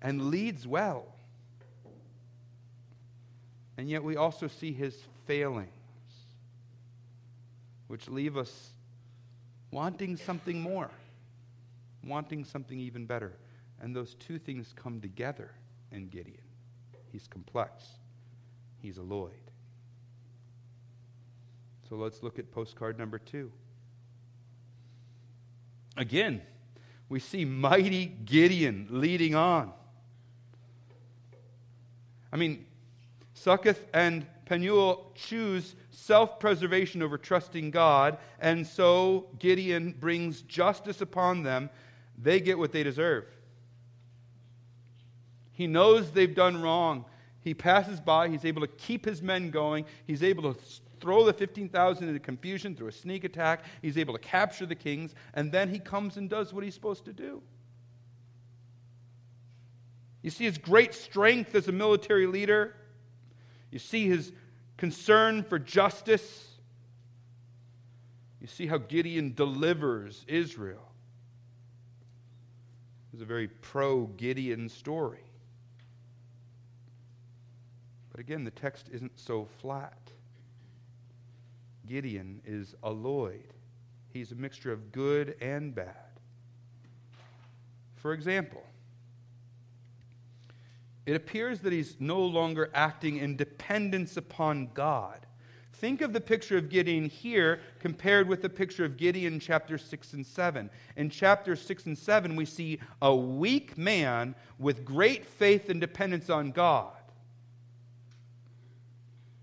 and 0.00 0.30
leads 0.30 0.64
well. 0.64 1.06
And 3.76 3.90
yet 3.90 4.04
we 4.04 4.14
also 4.14 4.46
see 4.46 4.72
his 4.72 4.94
failings, 5.26 5.72
which 7.88 8.08
leave 8.08 8.36
us 8.36 8.70
wanting 9.72 10.16
something 10.16 10.60
more, 10.60 10.90
wanting 12.04 12.44
something 12.44 12.78
even 12.78 13.06
better. 13.06 13.32
And 13.80 13.96
those 13.96 14.14
two 14.14 14.38
things 14.38 14.72
come 14.76 15.00
together 15.00 15.50
in 15.90 16.10
Gideon. 16.10 16.44
He's 17.10 17.26
complex, 17.26 17.84
he's 18.80 18.98
alloyed. 18.98 19.51
So 21.92 21.98
let's 21.98 22.22
look 22.22 22.38
at 22.38 22.50
postcard 22.50 22.98
number 22.98 23.18
two. 23.18 23.52
Again, 25.94 26.40
we 27.10 27.20
see 27.20 27.44
mighty 27.44 28.06
Gideon 28.06 28.88
leading 28.88 29.34
on. 29.34 29.74
I 32.32 32.38
mean, 32.38 32.64
Succoth 33.34 33.84
and 33.92 34.24
Penuel 34.46 35.12
choose 35.14 35.74
self 35.90 36.40
preservation 36.40 37.02
over 37.02 37.18
trusting 37.18 37.70
God, 37.70 38.16
and 38.40 38.66
so 38.66 39.26
Gideon 39.38 39.94
brings 40.00 40.40
justice 40.40 41.02
upon 41.02 41.42
them. 41.42 41.68
They 42.16 42.40
get 42.40 42.56
what 42.56 42.72
they 42.72 42.84
deserve. 42.84 43.26
He 45.50 45.66
knows 45.66 46.10
they've 46.10 46.34
done 46.34 46.62
wrong. 46.62 47.04
He 47.42 47.52
passes 47.52 48.00
by. 48.00 48.28
He's 48.28 48.46
able 48.46 48.62
to 48.62 48.68
keep 48.68 49.04
his 49.04 49.20
men 49.20 49.50
going. 49.50 49.84
He's 50.06 50.22
able 50.22 50.54
to 50.54 50.60
throw 51.02 51.24
the 51.24 51.34
15,000 51.34 52.08
into 52.08 52.20
confusion 52.20 52.74
through 52.74 52.88
a 52.88 52.92
sneak 52.92 53.24
attack. 53.24 53.64
He's 53.82 53.98
able 53.98 54.14
to 54.14 54.20
capture 54.20 54.64
the 54.64 54.74
kings. 54.74 55.14
And 55.34 55.52
then 55.52 55.68
he 55.68 55.78
comes 55.78 56.16
and 56.16 56.30
does 56.30 56.54
what 56.54 56.64
he's 56.64 56.72
supposed 56.72 57.04
to 57.04 57.12
do. 57.12 57.42
You 60.22 60.30
see 60.30 60.44
his 60.44 60.56
great 60.56 60.94
strength 60.94 61.54
as 61.54 61.68
a 61.68 61.72
military 61.72 62.26
leader. 62.26 62.76
You 63.70 63.80
see 63.80 64.08
his 64.08 64.32
concern 64.76 65.42
for 65.42 65.58
justice. 65.58 66.48
You 68.40 68.46
see 68.46 68.66
how 68.66 68.78
Gideon 68.78 69.34
delivers 69.34 70.24
Israel. 70.28 70.88
It's 73.12 73.22
a 73.22 73.26
very 73.26 73.48
pro 73.48 74.06
Gideon 74.06 74.68
story. 74.68 75.24
But 78.10 78.20
again, 78.20 78.44
the 78.44 78.50
text 78.50 78.88
isn't 78.92 79.18
so 79.18 79.48
flat. 79.60 80.12
Gideon 81.92 82.40
is 82.46 82.74
alloyed, 82.82 83.52
he's 84.08 84.32
a 84.32 84.34
mixture 84.34 84.72
of 84.72 84.92
good 84.92 85.36
and 85.42 85.74
bad. 85.74 85.94
For 87.96 88.14
example, 88.14 88.62
it 91.04 91.14
appears 91.14 91.60
that 91.60 91.70
he's 91.70 91.96
no 92.00 92.18
longer 92.18 92.70
acting 92.72 93.18
in 93.18 93.36
dependence 93.36 94.16
upon 94.16 94.70
God. 94.72 95.26
Think 95.74 96.00
of 96.00 96.14
the 96.14 96.20
picture 96.20 96.56
of 96.56 96.70
Gideon 96.70 97.10
here 97.10 97.60
compared 97.78 98.26
with 98.26 98.40
the 98.40 98.48
picture 98.48 98.86
of 98.86 98.96
Gideon 98.96 99.34
in 99.34 99.38
chapter 99.38 99.76
6 99.76 100.14
and 100.14 100.26
7. 100.26 100.70
In 100.96 101.10
chapter 101.10 101.54
6 101.54 101.84
and 101.84 101.98
7, 101.98 102.34
we 102.34 102.46
see 102.46 102.78
a 103.02 103.14
weak 103.14 103.76
man 103.76 104.34
with 104.58 104.82
great 104.82 105.26
faith 105.26 105.68
and 105.68 105.78
dependence 105.78 106.30
on 106.30 106.52
God. 106.52 106.94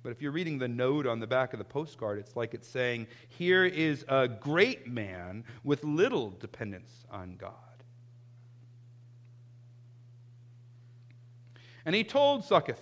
But 0.10 0.16
if 0.16 0.24
you're 0.24 0.32
reading 0.32 0.58
the 0.58 0.68
note 0.68 1.06
on 1.06 1.20
the 1.20 1.28
back 1.28 1.54
of 1.54 1.60
the 1.60 1.66
postcard, 1.66 2.18
it's 2.18 2.36
like 2.36 2.56
it's 2.56 2.68
saying, 2.68 3.06
Here 3.28 3.64
is 3.64 4.04
a 4.08 4.28
great 4.28 4.88
man 4.88 5.44
with 5.64 5.84
little 5.84 6.32
dependence 6.32 7.06
on 7.12 7.36
God. 7.36 7.54
And 11.86 11.94
he 11.94 12.04
told 12.04 12.44
Succoth, 12.44 12.82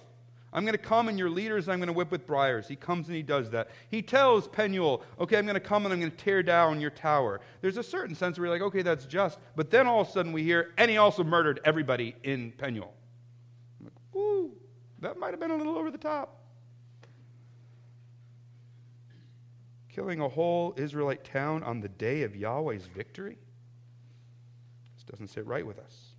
I'm 0.53 0.63
going 0.63 0.71
to 0.71 0.77
come 0.77 1.09
and 1.09 1.19
your 1.19 1.29
leaders 1.29 1.67
I'm 1.67 1.79
going 1.79 1.87
to 1.87 1.93
whip 1.93 2.11
with 2.11 2.25
briars. 2.25 2.65
He 2.65 2.77
comes 2.77 3.07
and 3.07 3.17
he 3.17 3.23
does 3.23 3.49
that. 3.49 3.71
He 3.89 4.01
tells 4.01 4.47
Penuel, 4.47 5.03
okay, 5.19 5.37
I'm 5.37 5.45
going 5.45 5.55
to 5.55 5.59
come 5.59 5.83
and 5.85 5.91
I'm 5.93 5.99
going 5.99 6.11
to 6.11 6.17
tear 6.17 6.41
down 6.41 6.79
your 6.79 6.91
tower. 6.91 7.41
There's 7.59 7.75
a 7.75 7.83
certain 7.83 8.15
sense 8.15 8.39
where 8.39 8.47
you're 8.47 8.55
like, 8.55 8.65
okay, 8.67 8.83
that's 8.83 9.05
just. 9.05 9.37
But 9.57 9.69
then 9.69 9.85
all 9.85 9.99
of 9.99 10.07
a 10.07 10.11
sudden 10.11 10.31
we 10.31 10.43
hear, 10.43 10.71
and 10.77 10.89
he 10.89 10.95
also 10.95 11.25
murdered 11.25 11.59
everybody 11.65 12.15
in 12.23 12.53
Penuel. 12.53 12.93
Like, 13.83 13.91
Ooh, 14.15 14.53
that 15.01 15.19
might 15.19 15.31
have 15.31 15.41
been 15.41 15.51
a 15.51 15.57
little 15.57 15.77
over 15.77 15.91
the 15.91 15.97
top. 15.97 16.45
Killing 19.97 20.21
a 20.21 20.29
whole 20.29 20.75
Israelite 20.77 21.23
town 21.23 21.63
on 21.63 21.79
the 21.79 21.89
day 21.89 22.21
of 22.21 22.35
Yahweh's 22.35 22.85
victory? 22.85 23.35
This 24.95 25.03
doesn't 25.05 25.29
sit 25.29 25.43
right 25.47 25.65
with 25.65 25.79
us. 25.79 26.13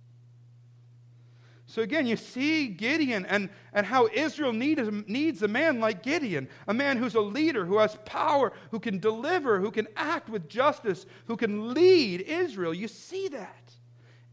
So 1.65 1.81
again, 1.81 2.05
you 2.05 2.17
see 2.17 2.67
Gideon 2.67 3.25
and, 3.25 3.47
and 3.71 3.85
how 3.85 4.09
Israel 4.13 4.51
needs, 4.51 4.81
needs 5.07 5.43
a 5.43 5.47
man 5.47 5.79
like 5.79 6.03
Gideon, 6.03 6.49
a 6.67 6.73
man 6.73 6.97
who's 6.97 7.15
a 7.15 7.21
leader, 7.21 7.65
who 7.65 7.77
has 7.77 7.95
power, 8.03 8.51
who 8.71 8.81
can 8.81 8.99
deliver, 8.99 9.61
who 9.61 9.71
can 9.71 9.87
act 9.95 10.27
with 10.27 10.49
justice, 10.49 11.05
who 11.27 11.37
can 11.37 11.73
lead 11.73 12.19
Israel. 12.19 12.73
You 12.73 12.89
see 12.89 13.29
that. 13.29 13.71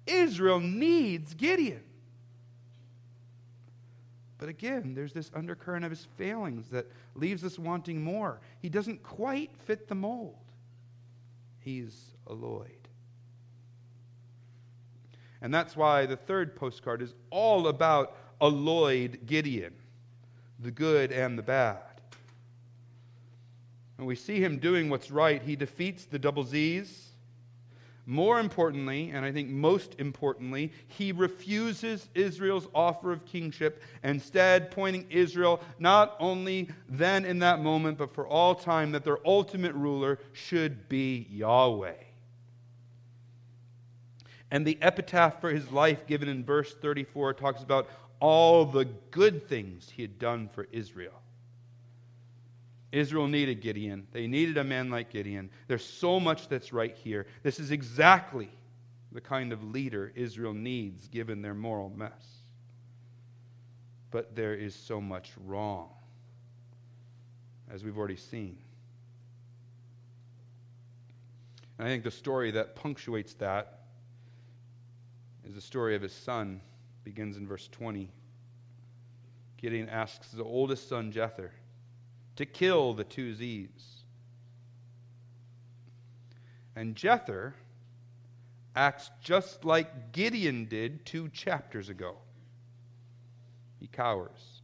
Israel 0.08 0.58
needs 0.58 1.34
Gideon. 1.34 1.84
But 4.38 4.48
again, 4.48 4.94
there's 4.94 5.12
this 5.12 5.30
undercurrent 5.34 5.84
of 5.84 5.90
his 5.90 6.06
failings 6.16 6.68
that 6.68 6.86
leaves 7.14 7.42
us 7.42 7.58
wanting 7.58 8.02
more. 8.02 8.40
He 8.60 8.68
doesn't 8.68 9.02
quite 9.02 9.50
fit 9.64 9.88
the 9.88 9.94
mold. 9.94 10.36
He's 11.60 12.14
alloyed. 12.28 12.70
And 15.40 15.52
that's 15.54 15.76
why 15.76 16.06
the 16.06 16.16
third 16.16 16.54
postcard 16.56 17.02
is 17.02 17.14
all 17.30 17.68
about 17.68 18.16
alloyed 18.40 19.20
Gideon, 19.26 19.74
the 20.60 20.70
good 20.70 21.12
and 21.12 21.38
the 21.38 21.42
bad. 21.42 21.80
And 23.98 24.06
we 24.06 24.14
see 24.14 24.40
him 24.42 24.58
doing 24.58 24.90
what's 24.90 25.10
right. 25.10 25.42
He 25.42 25.56
defeats 25.56 26.04
the 26.04 26.18
double 26.18 26.44
Z's. 26.44 27.10
More 28.08 28.38
importantly, 28.38 29.10
and 29.10 29.24
I 29.24 29.32
think 29.32 29.48
most 29.48 29.96
importantly, 29.98 30.72
he 30.86 31.10
refuses 31.10 32.08
Israel's 32.14 32.68
offer 32.72 33.10
of 33.10 33.26
kingship, 33.26 33.82
instead, 34.04 34.70
pointing 34.70 35.06
Israel 35.10 35.60
not 35.80 36.16
only 36.20 36.68
then 36.88 37.24
in 37.24 37.40
that 37.40 37.60
moment, 37.60 37.98
but 37.98 38.14
for 38.14 38.28
all 38.28 38.54
time, 38.54 38.92
that 38.92 39.04
their 39.04 39.18
ultimate 39.26 39.74
ruler 39.74 40.20
should 40.32 40.88
be 40.88 41.26
Yahweh. 41.30 41.94
And 44.52 44.64
the 44.64 44.78
epitaph 44.80 45.40
for 45.40 45.50
his 45.50 45.72
life, 45.72 46.06
given 46.06 46.28
in 46.28 46.44
verse 46.44 46.74
34, 46.74 47.34
talks 47.34 47.64
about 47.64 47.88
all 48.20 48.64
the 48.64 48.84
good 49.10 49.48
things 49.48 49.90
he 49.90 50.02
had 50.02 50.20
done 50.20 50.48
for 50.54 50.68
Israel. 50.70 51.20
Israel 52.96 53.26
needed 53.28 53.60
Gideon. 53.60 54.06
They 54.12 54.26
needed 54.26 54.56
a 54.56 54.64
man 54.64 54.90
like 54.90 55.10
Gideon. 55.10 55.50
There's 55.68 55.84
so 55.84 56.18
much 56.18 56.48
that's 56.48 56.72
right 56.72 56.96
here. 56.96 57.26
This 57.42 57.60
is 57.60 57.70
exactly 57.70 58.48
the 59.12 59.20
kind 59.20 59.52
of 59.52 59.62
leader 59.62 60.12
Israel 60.14 60.54
needs 60.54 61.06
given 61.08 61.42
their 61.42 61.52
moral 61.52 61.90
mess. 61.90 62.24
But 64.10 64.34
there 64.34 64.54
is 64.54 64.74
so 64.74 64.98
much 64.98 65.32
wrong, 65.44 65.90
as 67.70 67.84
we've 67.84 67.98
already 67.98 68.16
seen. 68.16 68.56
And 71.78 71.86
I 71.86 71.90
think 71.90 72.02
the 72.02 72.10
story 72.10 72.50
that 72.52 72.76
punctuates 72.76 73.34
that 73.34 73.80
is 75.46 75.54
the 75.54 75.60
story 75.60 75.94
of 75.94 76.00
his 76.00 76.14
son, 76.14 76.62
begins 77.04 77.36
in 77.36 77.46
verse 77.46 77.68
20. 77.68 78.08
Gideon 79.58 79.88
asks 79.90 80.30
his 80.30 80.40
oldest 80.40 80.88
son, 80.88 81.12
Jether, 81.12 81.50
to 82.36 82.46
kill 82.46 82.94
the 82.94 83.04
two 83.04 83.34
Z's. 83.34 83.68
And 86.74 86.94
Jether 86.94 87.54
acts 88.74 89.10
just 89.22 89.64
like 89.64 90.12
Gideon 90.12 90.66
did 90.66 91.06
two 91.06 91.28
chapters 91.30 91.88
ago. 91.88 92.16
He 93.80 93.86
cowers, 93.86 94.62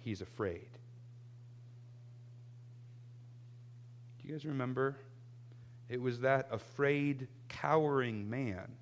he's 0.00 0.20
afraid. 0.20 0.68
Do 4.18 4.28
you 4.28 4.34
guys 4.34 4.44
remember? 4.44 4.96
It 5.88 6.00
was 6.00 6.20
that 6.20 6.48
afraid, 6.50 7.28
cowering 7.48 8.30
man 8.30 8.72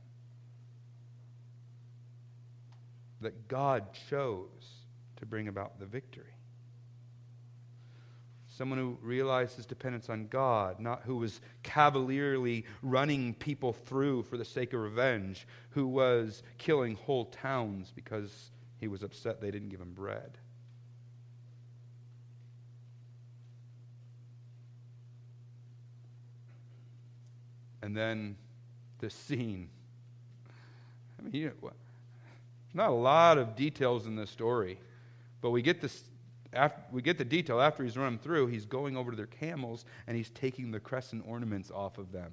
that 3.21 3.49
God 3.49 3.87
chose 4.11 4.49
to 5.17 5.27
bring 5.27 5.49
about 5.49 5.79
the 5.81 5.87
victory. 5.87 6.35
Someone 8.55 8.79
who 8.79 8.99
realized 9.01 9.57
his 9.57 9.65
dependence 9.65 10.11
on 10.11 10.27
God, 10.27 10.79
not 10.79 11.03
who 11.07 11.17
was 11.17 11.41
cavalierly 11.63 12.67
running 12.83 13.33
people 13.35 13.73
through 13.73 14.25
for 14.25 14.37
the 14.37 14.45
sake 14.45 14.75
of 14.75 14.81
revenge, 14.81 15.47
who 15.71 15.87
was 15.87 16.43
killing 16.59 16.97
whole 16.97 17.25
towns 17.25 17.93
because 17.95 18.51
he 18.79 18.89
was 18.89 19.03
upset 19.03 19.41
they 19.41 19.51
didn't 19.51 19.71
give 19.71 19.81
him 19.81 19.95
bread. 19.95 20.37
And 27.81 27.97
then 27.97 28.37
the 28.99 29.09
scene. 29.09 29.71
I 31.19 31.23
mean, 31.23 31.33
you 31.33 31.53
know, 31.63 31.73
not 32.75 32.91
a 32.91 32.95
lot 32.95 33.39
of 33.39 33.57
details 33.57 34.07
in 34.07 34.15
this 34.15 34.31
story, 34.31 34.79
but 35.41 35.51
we 35.51 35.63
get 35.63 35.81
this. 35.81 36.05
After, 36.53 36.83
we 36.93 37.01
get 37.01 37.17
the 37.17 37.25
detail 37.25 37.61
after 37.61 37.83
he's 37.83 37.97
run 37.97 38.13
them 38.13 38.19
through. 38.19 38.49
He's 38.49 38.67
going 38.67 38.97
over 38.97 39.11
to 39.11 39.17
their 39.17 39.27
camels 39.27 39.85
and 40.07 40.17
he's 40.17 40.31
taking 40.31 40.71
the 40.71 40.81
crescent 40.81 41.25
ornaments 41.27 41.71
off 41.71 41.99
of 41.99 42.13
them. 42.13 42.33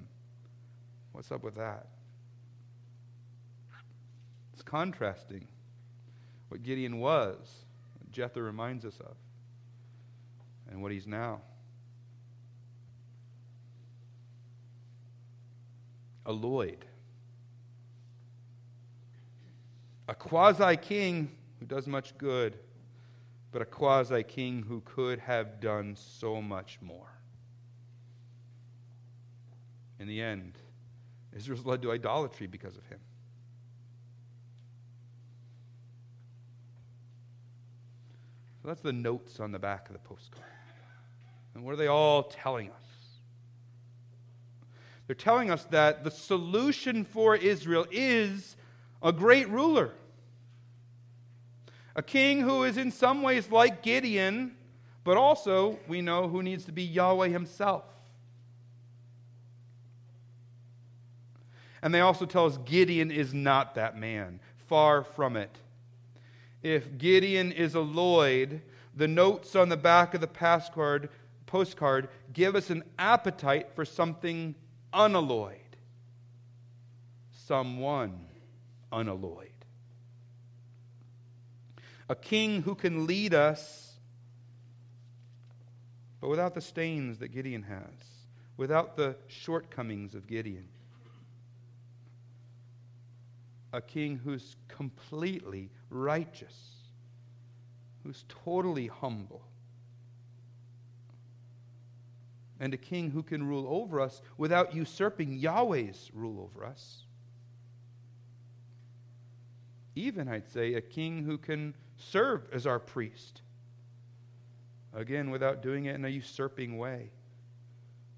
What's 1.12 1.32
up 1.32 1.42
with 1.42 1.56
that? 1.56 1.86
It's 4.52 4.62
contrasting 4.62 5.46
what 6.48 6.62
Gideon 6.62 6.98
was, 6.98 7.64
what 7.98 8.12
Jether 8.12 8.44
reminds 8.44 8.84
us 8.84 8.98
of, 9.00 9.16
and 10.70 10.82
what 10.82 10.92
he's 10.92 11.06
now. 11.06 11.40
Alloyed, 16.26 16.84
a 20.08 20.14
quasi 20.14 20.76
king 20.76 21.30
who 21.58 21.66
does 21.66 21.86
much 21.86 22.16
good, 22.18 22.58
but 23.52 23.62
a 23.62 23.64
quasi 23.64 24.22
king 24.22 24.64
who 24.66 24.80
could 24.82 25.18
have 25.18 25.60
done 25.60 25.96
so 25.96 26.40
much 26.40 26.78
more. 26.80 27.08
In 29.98 30.06
the 30.06 30.22
end, 30.22 30.58
Israel's 31.36 31.66
led 31.66 31.82
to 31.82 31.92
idolatry 31.92 32.46
because 32.46 32.76
of 32.76 32.86
him. 32.86 33.00
So 38.62 38.68
that's 38.68 38.80
the 38.80 38.92
notes 38.92 39.40
on 39.40 39.52
the 39.52 39.58
back 39.58 39.88
of 39.88 39.94
the 39.94 40.00
postcard. 40.00 40.44
And 41.54 41.64
what 41.64 41.72
are 41.72 41.76
they 41.76 41.86
all 41.86 42.24
telling 42.24 42.70
us? 42.70 42.74
They're 45.06 45.14
telling 45.16 45.50
us 45.50 45.64
that 45.70 46.04
the 46.04 46.10
solution 46.10 47.04
for 47.04 47.34
Israel 47.34 47.86
is 47.90 48.56
a 49.02 49.12
great 49.12 49.48
ruler. 49.48 49.92
A 52.00 52.02
king 52.02 52.40
who 52.40 52.64
is 52.64 52.78
in 52.78 52.90
some 52.90 53.20
ways 53.20 53.50
like 53.50 53.82
Gideon, 53.82 54.56
but 55.04 55.18
also 55.18 55.78
we 55.86 56.00
know 56.00 56.28
who 56.28 56.42
needs 56.42 56.64
to 56.64 56.72
be 56.72 56.82
Yahweh 56.82 57.28
himself. 57.28 57.84
And 61.82 61.92
they 61.92 62.00
also 62.00 62.24
tell 62.24 62.46
us 62.46 62.56
Gideon 62.64 63.10
is 63.10 63.34
not 63.34 63.74
that 63.74 63.98
man. 63.98 64.40
Far 64.66 65.04
from 65.04 65.36
it. 65.36 65.54
If 66.62 66.96
Gideon 66.96 67.52
is 67.52 67.74
alloyed, 67.74 68.62
the 68.96 69.06
notes 69.06 69.54
on 69.54 69.68
the 69.68 69.76
back 69.76 70.14
of 70.14 70.22
the 70.22 70.26
postcard, 70.26 71.10
postcard 71.44 72.08
give 72.32 72.56
us 72.56 72.70
an 72.70 72.82
appetite 72.98 73.72
for 73.74 73.84
something 73.84 74.54
unalloyed. 74.94 75.76
Someone 77.30 78.24
unalloyed. 78.90 79.49
A 82.10 82.16
king 82.16 82.62
who 82.62 82.74
can 82.74 83.06
lead 83.06 83.34
us, 83.34 83.94
but 86.20 86.28
without 86.28 86.54
the 86.54 86.60
stains 86.60 87.18
that 87.20 87.28
Gideon 87.28 87.62
has, 87.62 88.26
without 88.56 88.96
the 88.96 89.14
shortcomings 89.28 90.14
of 90.16 90.26
Gideon 90.26 90.66
a 93.72 93.80
king 93.80 94.20
who's 94.24 94.56
completely 94.68 95.70
righteous, 95.90 96.56
who's 98.02 98.24
totally 98.28 98.88
humble, 98.88 99.42
and 102.58 102.74
a 102.74 102.76
king 102.76 103.10
who 103.10 103.22
can 103.22 103.46
rule 103.46 103.66
over 103.68 104.00
us 104.00 104.20
without 104.36 104.74
usurping 104.74 105.38
Yahweh's 105.38 106.10
rule 106.12 106.40
over 106.40 106.64
us. 106.64 107.04
Even, 109.94 110.28
I'd 110.28 110.48
say, 110.48 110.74
a 110.74 110.80
king 110.80 111.24
who 111.24 111.38
can 111.38 111.74
serve 111.96 112.42
as 112.52 112.66
our 112.66 112.78
priest. 112.78 113.42
Again, 114.92 115.30
without 115.30 115.62
doing 115.62 115.86
it 115.86 115.94
in 115.94 116.04
a 116.04 116.08
usurping 116.08 116.78
way 116.78 117.10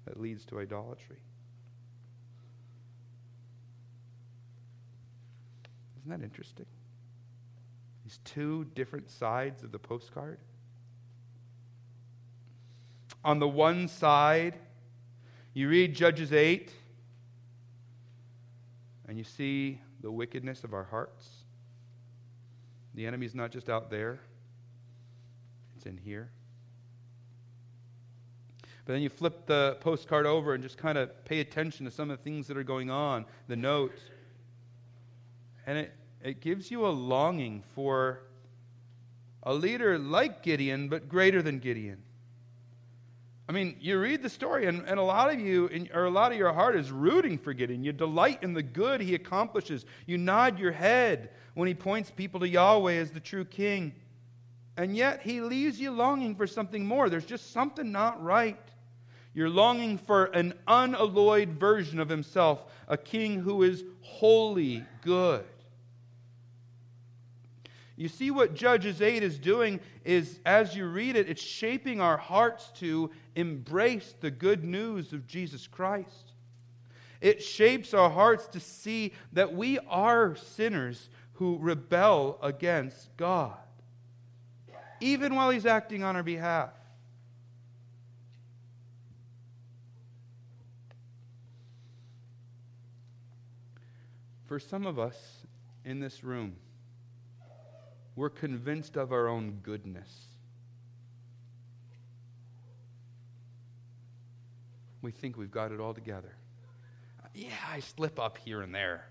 that 0.05 0.19
leads 0.19 0.45
to 0.45 0.59
idolatry. 0.59 1.17
Isn't 5.99 6.19
that 6.19 6.23
interesting? 6.23 6.65
These 8.03 8.19
two 8.25 8.65
different 8.75 9.09
sides 9.09 9.63
of 9.63 9.71
the 9.71 9.79
postcard. 9.79 10.39
On 13.23 13.39
the 13.39 13.47
one 13.47 13.87
side, 13.87 14.59
you 15.53 15.69
read 15.69 15.95
Judges 15.95 16.33
8, 16.33 16.73
and 19.07 19.17
you 19.17 19.23
see 19.23 19.79
the 20.01 20.11
wickedness 20.11 20.65
of 20.65 20.73
our 20.73 20.83
hearts. 20.83 21.42
The 22.95 23.07
enemy's 23.07 23.33
not 23.33 23.51
just 23.51 23.69
out 23.69 23.89
there, 23.89 24.19
it's 25.75 25.85
in 25.85 25.97
here. 25.97 26.29
But 28.85 28.93
then 28.93 29.01
you 29.01 29.09
flip 29.09 29.45
the 29.45 29.77
postcard 29.79 30.25
over 30.25 30.53
and 30.53 30.61
just 30.61 30.77
kind 30.77 30.97
of 30.97 31.23
pay 31.25 31.39
attention 31.39 31.85
to 31.85 31.91
some 31.91 32.09
of 32.09 32.17
the 32.17 32.23
things 32.23 32.47
that 32.47 32.57
are 32.57 32.63
going 32.63 32.89
on, 32.89 33.25
the 33.47 33.55
note. 33.55 33.97
And 35.65 35.77
it, 35.77 35.93
it 36.21 36.41
gives 36.41 36.69
you 36.69 36.85
a 36.85 36.89
longing 36.89 37.63
for 37.73 38.19
a 39.43 39.53
leader 39.53 39.97
like 39.97 40.43
Gideon, 40.43 40.89
but 40.89 41.07
greater 41.07 41.41
than 41.41 41.59
Gideon. 41.59 42.01
I 43.47 43.51
mean, 43.51 43.75
you 43.81 43.99
read 43.99 44.23
the 44.23 44.29
story, 44.29 44.67
and, 44.67 44.87
and 44.87 44.97
a 44.97 45.03
lot 45.03 45.33
of 45.33 45.39
you, 45.39 45.67
in, 45.67 45.89
or 45.93 46.05
a 46.05 46.09
lot 46.09 46.31
of 46.31 46.37
your 46.37 46.53
heart 46.53 46.77
is 46.77 46.91
rooting 46.91 47.37
for 47.37 47.53
Gideon. 47.53 47.83
You 47.83 47.91
delight 47.91 48.41
in 48.41 48.53
the 48.53 48.63
good 48.63 49.01
he 49.01 49.15
accomplishes. 49.15 49.85
You 50.05 50.17
nod 50.17 50.59
your 50.59 50.71
head 50.71 51.29
when 51.53 51.67
he 51.67 51.73
points 51.73 52.09
people 52.09 52.39
to 52.39 52.47
Yahweh 52.47 52.93
as 52.93 53.11
the 53.11 53.19
true 53.19 53.43
king. 53.43 53.93
And 54.77 54.95
yet, 54.95 55.21
he 55.21 55.41
leaves 55.41 55.79
you 55.79 55.91
longing 55.91 56.35
for 56.35 56.47
something 56.47 56.85
more. 56.85 57.09
There's 57.09 57.25
just 57.25 57.51
something 57.51 57.91
not 57.91 58.23
right. 58.23 58.57
You're 59.33 59.49
longing 59.49 59.97
for 59.97 60.25
an 60.25 60.53
unalloyed 60.67 61.49
version 61.59 61.99
of 61.99 62.07
himself, 62.07 62.63
a 62.87 62.97
king 62.97 63.39
who 63.39 63.63
is 63.63 63.83
wholly 64.01 64.85
good. 65.01 65.43
You 67.95 68.07
see 68.07 68.31
what 68.31 68.55
Judges 68.55 69.01
8 69.01 69.21
is 69.21 69.37
doing 69.37 69.79
is 70.03 70.39
as 70.45 70.75
you 70.75 70.87
read 70.87 71.15
it, 71.15 71.29
it's 71.29 71.41
shaping 71.41 72.01
our 72.01 72.17
hearts 72.17 72.71
to 72.79 73.11
embrace 73.35 74.15
the 74.19 74.31
good 74.31 74.63
news 74.63 75.13
of 75.13 75.27
Jesus 75.27 75.67
Christ. 75.67 76.33
It 77.21 77.41
shapes 77.41 77.93
our 77.93 78.09
hearts 78.09 78.47
to 78.47 78.59
see 78.59 79.13
that 79.31 79.53
we 79.53 79.79
are 79.87 80.35
sinners 80.35 81.09
who 81.33 81.57
rebel 81.57 82.37
against 82.41 83.15
God, 83.17 83.57
even 84.99 85.33
while 85.35 85.49
He's 85.49 85.65
acting 85.65 86.03
on 86.03 86.15
our 86.15 86.23
behalf. 86.23 86.71
For 94.45 94.59
some 94.59 94.85
of 94.85 94.99
us 94.99 95.17
in 95.83 95.99
this 95.99 96.23
room, 96.23 96.57
we're 98.15 98.29
convinced 98.29 98.97
of 98.97 99.11
our 99.11 99.27
own 99.27 99.59
goodness. 99.63 100.32
We 105.03 105.11
think 105.11 105.37
we've 105.37 105.51
got 105.51 105.71
it 105.71 105.79
all 105.79 105.93
together. 105.93 106.33
Yeah, 107.35 107.49
I 107.69 107.81
slip 107.81 108.19
up 108.19 108.37
here 108.37 108.61
and 108.61 108.73
there. 108.73 109.05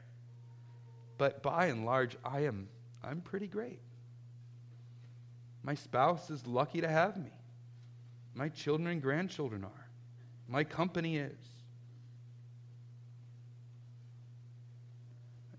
But 1.18 1.42
by 1.42 1.66
and 1.66 1.84
large, 1.84 2.16
I 2.24 2.40
am 2.46 2.68
I'm 3.04 3.20
pretty 3.20 3.46
great. 3.46 3.80
My 5.62 5.74
spouse 5.74 6.30
is 6.30 6.46
lucky 6.46 6.80
to 6.80 6.88
have 6.88 7.16
me. 7.16 7.30
My 8.34 8.48
children 8.48 8.88
and 8.88 9.02
grandchildren 9.02 9.64
are. 9.64 9.86
My 10.48 10.64
company 10.64 11.18
is. 11.18 11.38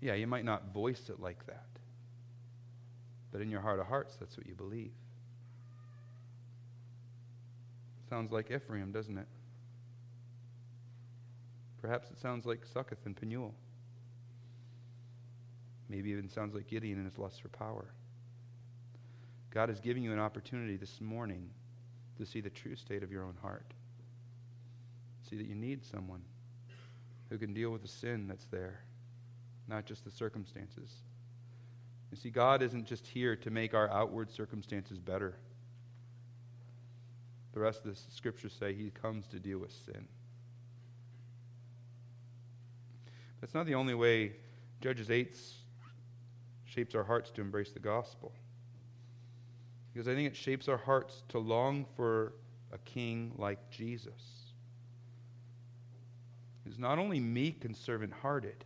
Yeah, 0.00 0.14
you 0.14 0.26
might 0.26 0.44
not 0.44 0.74
voice 0.74 1.08
it 1.08 1.20
like 1.20 1.46
that. 1.46 1.66
But 3.30 3.40
in 3.40 3.50
your 3.50 3.60
heart 3.60 3.80
of 3.80 3.86
hearts, 3.86 4.16
that's 4.16 4.36
what 4.36 4.46
you 4.46 4.54
believe. 4.54 4.92
Sounds 8.10 8.32
like 8.32 8.50
Ephraim, 8.50 8.92
doesn't 8.92 9.16
it? 9.16 9.26
Perhaps 11.84 12.10
it 12.10 12.18
sounds 12.18 12.46
like 12.46 12.64
Succoth 12.64 13.04
and 13.04 13.14
Penuel. 13.14 13.52
Maybe 15.90 16.12
even 16.12 16.30
sounds 16.30 16.54
like 16.54 16.66
Gideon 16.66 16.96
and 16.96 17.04
his 17.04 17.18
lust 17.18 17.42
for 17.42 17.50
power. 17.50 17.92
God 19.50 19.68
is 19.68 19.80
giving 19.80 20.02
you 20.02 20.10
an 20.10 20.18
opportunity 20.18 20.78
this 20.78 20.98
morning 21.02 21.50
to 22.16 22.24
see 22.24 22.40
the 22.40 22.48
true 22.48 22.74
state 22.74 23.02
of 23.02 23.12
your 23.12 23.22
own 23.22 23.34
heart. 23.42 23.66
See 25.28 25.36
that 25.36 25.46
you 25.46 25.54
need 25.54 25.84
someone 25.84 26.22
who 27.28 27.36
can 27.36 27.52
deal 27.52 27.68
with 27.68 27.82
the 27.82 27.88
sin 27.88 28.28
that's 28.28 28.46
there, 28.46 28.80
not 29.68 29.84
just 29.84 30.06
the 30.06 30.10
circumstances. 30.10 30.90
You 32.10 32.16
see, 32.16 32.30
God 32.30 32.62
isn't 32.62 32.86
just 32.86 33.06
here 33.06 33.36
to 33.36 33.50
make 33.50 33.74
our 33.74 33.90
outward 33.90 34.30
circumstances 34.30 34.98
better. 34.98 35.36
The 37.52 37.60
rest 37.60 37.84
of 37.84 37.94
the 37.94 38.00
scriptures 38.10 38.56
say 38.58 38.72
he 38.72 38.88
comes 38.88 39.26
to 39.26 39.38
deal 39.38 39.58
with 39.58 39.72
sin. 39.84 40.08
That's 43.44 43.52
not 43.52 43.66
the 43.66 43.74
only 43.74 43.92
way 43.92 44.32
Judges 44.80 45.10
8 45.10 45.36
shapes 46.64 46.94
our 46.94 47.04
hearts 47.04 47.30
to 47.32 47.42
embrace 47.42 47.72
the 47.72 47.78
gospel. 47.78 48.32
Because 49.92 50.08
I 50.08 50.14
think 50.14 50.28
it 50.28 50.34
shapes 50.34 50.66
our 50.66 50.78
hearts 50.78 51.24
to 51.28 51.38
long 51.38 51.84
for 51.94 52.32
a 52.72 52.78
king 52.78 53.32
like 53.36 53.68
Jesus, 53.68 54.48
who's 56.64 56.78
not 56.78 56.98
only 56.98 57.20
meek 57.20 57.66
and 57.66 57.76
servant 57.76 58.14
hearted 58.14 58.64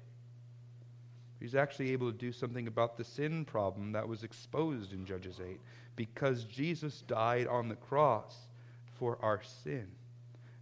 He's 1.40 1.56
actually 1.56 1.90
able 1.90 2.12
to 2.12 2.16
do 2.16 2.30
something 2.30 2.68
about 2.68 2.96
the 2.96 3.02
sin 3.04 3.44
problem 3.44 3.90
that 3.90 4.06
was 4.06 4.22
exposed 4.22 4.92
in 4.92 5.04
Judges 5.04 5.40
8 5.44 5.60
because 5.96 6.44
Jesus 6.44 7.02
died 7.02 7.48
on 7.48 7.68
the 7.68 7.74
cross 7.74 8.36
for 8.98 9.18
our 9.22 9.42
sin. 9.42 9.88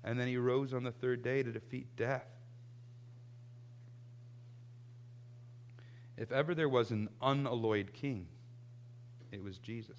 And 0.04 0.18
then 0.18 0.28
he 0.28 0.38
rose 0.38 0.72
on 0.72 0.84
the 0.84 0.92
third 0.92 1.22
day 1.22 1.42
to 1.42 1.52
defeat 1.52 1.86
death. 1.96 2.35
If 6.16 6.32
ever 6.32 6.54
there 6.54 6.68
was 6.68 6.90
an 6.90 7.08
unalloyed 7.20 7.92
king, 7.92 8.26
it 9.32 9.42
was 9.42 9.58
Jesus. 9.58 9.98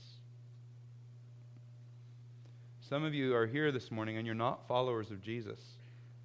Some 2.79 3.03
of 3.03 3.13
you 3.13 3.35
are 3.35 3.45
here 3.45 3.71
this 3.71 3.91
morning 3.91 4.17
and 4.17 4.25
you're 4.25 4.35
not 4.35 4.67
followers 4.67 5.11
of 5.11 5.21
Jesus. 5.21 5.59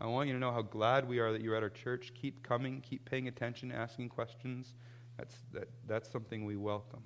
I 0.00 0.06
want 0.06 0.28
you 0.28 0.34
to 0.34 0.40
know 0.40 0.52
how 0.52 0.62
glad 0.62 1.06
we 1.06 1.18
are 1.18 1.32
that 1.32 1.42
you're 1.42 1.56
at 1.56 1.62
our 1.62 1.70
church. 1.70 2.12
Keep 2.14 2.42
coming, 2.42 2.80
keep 2.80 3.04
paying 3.04 3.28
attention, 3.28 3.70
asking 3.70 4.08
questions. 4.08 4.74
That's, 5.18 5.36
that, 5.52 5.68
that's 5.86 6.10
something 6.10 6.44
we 6.44 6.56
welcome. 6.56 7.02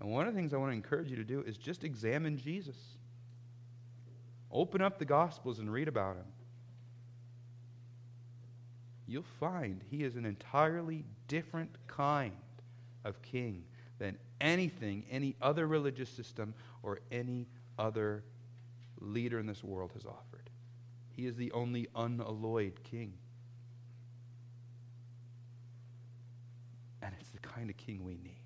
And 0.00 0.10
one 0.10 0.26
of 0.26 0.34
the 0.34 0.38
things 0.38 0.52
I 0.52 0.58
want 0.58 0.72
to 0.72 0.76
encourage 0.76 1.10
you 1.10 1.16
to 1.16 1.24
do 1.24 1.42
is 1.46 1.56
just 1.56 1.84
examine 1.84 2.36
Jesus. 2.36 2.76
Open 4.50 4.82
up 4.82 4.98
the 4.98 5.04
Gospels 5.04 5.58
and 5.58 5.72
read 5.72 5.88
about 5.88 6.16
him. 6.16 6.26
You'll 9.06 9.24
find 9.40 9.82
he 9.90 10.04
is 10.04 10.16
an 10.16 10.24
entirely 10.24 11.04
different 11.28 11.70
kind 11.86 12.32
of 13.04 13.20
king 13.22 13.64
than 13.98 14.16
anything 14.40 15.04
any 15.10 15.36
other 15.42 15.66
religious 15.66 16.08
system 16.08 16.54
or 16.82 17.00
any 17.10 17.46
other 17.78 18.24
leader 19.00 19.38
in 19.38 19.46
this 19.46 19.62
world 19.64 19.90
has 19.94 20.06
offered. 20.06 20.50
He 21.10 21.26
is 21.26 21.36
the 21.36 21.52
only 21.52 21.88
unalloyed 21.94 22.82
king. 22.84 23.14
And 27.02 27.14
it's 27.20 27.30
the 27.30 27.38
kind 27.38 27.68
of 27.68 27.76
king 27.76 28.04
we 28.04 28.16
need. 28.16 28.38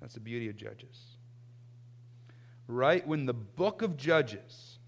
That's 0.00 0.14
the 0.14 0.20
beauty 0.20 0.48
of 0.48 0.56
Judges. 0.56 0.98
Right 2.66 3.06
when 3.06 3.24
the 3.24 3.34
book 3.34 3.82
of 3.82 3.96
Judges 3.96 4.78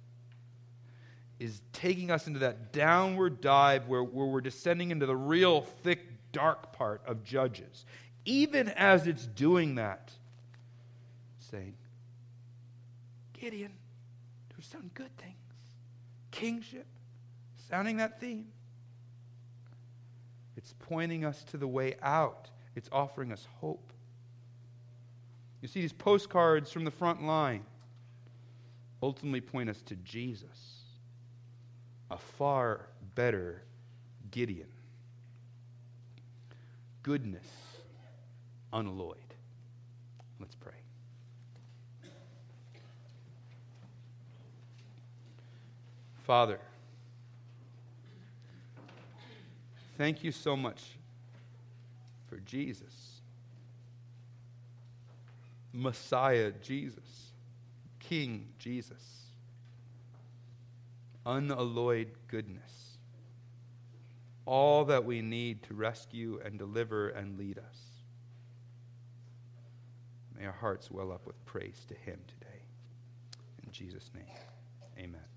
is 1.38 1.60
taking 1.72 2.10
us 2.10 2.26
into 2.26 2.40
that 2.40 2.72
downward 2.72 3.40
dive 3.40 3.88
where, 3.88 4.02
where 4.02 4.26
we're 4.26 4.40
descending 4.40 4.90
into 4.90 5.06
the 5.06 5.16
real 5.16 5.62
thick, 5.62 6.00
dark 6.32 6.72
part 6.72 7.02
of 7.06 7.24
Judges, 7.24 7.84
even 8.24 8.68
as 8.70 9.06
it's 9.06 9.26
doing 9.26 9.74
that, 9.76 10.12
saying, 11.38 11.74
Gideon, 13.32 13.72
there's 14.50 14.66
some 14.66 14.90
good 14.94 15.14
things. 15.18 15.34
Kingship, 16.30 16.86
sounding 17.68 17.98
that 17.98 18.20
theme. 18.20 18.46
It's 20.56 20.74
pointing 20.78 21.24
us 21.24 21.44
to 21.44 21.56
the 21.56 21.68
way 21.68 21.96
out, 22.02 22.50
it's 22.74 22.88
offering 22.92 23.32
us 23.32 23.46
hope. 23.60 23.92
You 25.60 25.68
see, 25.68 25.80
these 25.80 25.92
postcards 25.92 26.70
from 26.70 26.84
the 26.84 26.90
front 26.90 27.24
line 27.24 27.64
ultimately 29.02 29.40
point 29.40 29.68
us 29.68 29.82
to 29.82 29.96
Jesus, 29.96 30.73
a 32.14 32.16
far 32.16 32.86
better 33.16 33.60
Gideon. 34.30 34.68
Goodness 37.02 37.44
unalloyed. 38.72 39.18
Let's 40.38 40.54
pray. 40.54 40.74
Father, 46.22 46.60
thank 49.98 50.22
you 50.22 50.30
so 50.30 50.56
much 50.56 50.82
for 52.28 52.36
Jesus, 52.46 53.22
Messiah 55.72 56.52
Jesus, 56.62 57.32
King 57.98 58.46
Jesus, 58.60 59.23
unalloyed 61.26 62.12
goodness, 62.28 62.98
all 64.46 64.84
that 64.84 65.04
we 65.04 65.22
need 65.22 65.62
to 65.64 65.74
rescue 65.74 66.40
and 66.44 66.58
deliver 66.58 67.08
and 67.10 67.38
lead 67.38 67.58
us. 67.58 67.78
May 70.38 70.46
our 70.46 70.52
hearts 70.52 70.90
well 70.90 71.12
up 71.12 71.26
with 71.26 71.42
praise 71.46 71.84
to 71.88 71.94
Him 71.94 72.18
today. 72.26 72.62
In 73.64 73.72
Jesus' 73.72 74.10
name, 74.14 74.24
amen. 74.98 75.33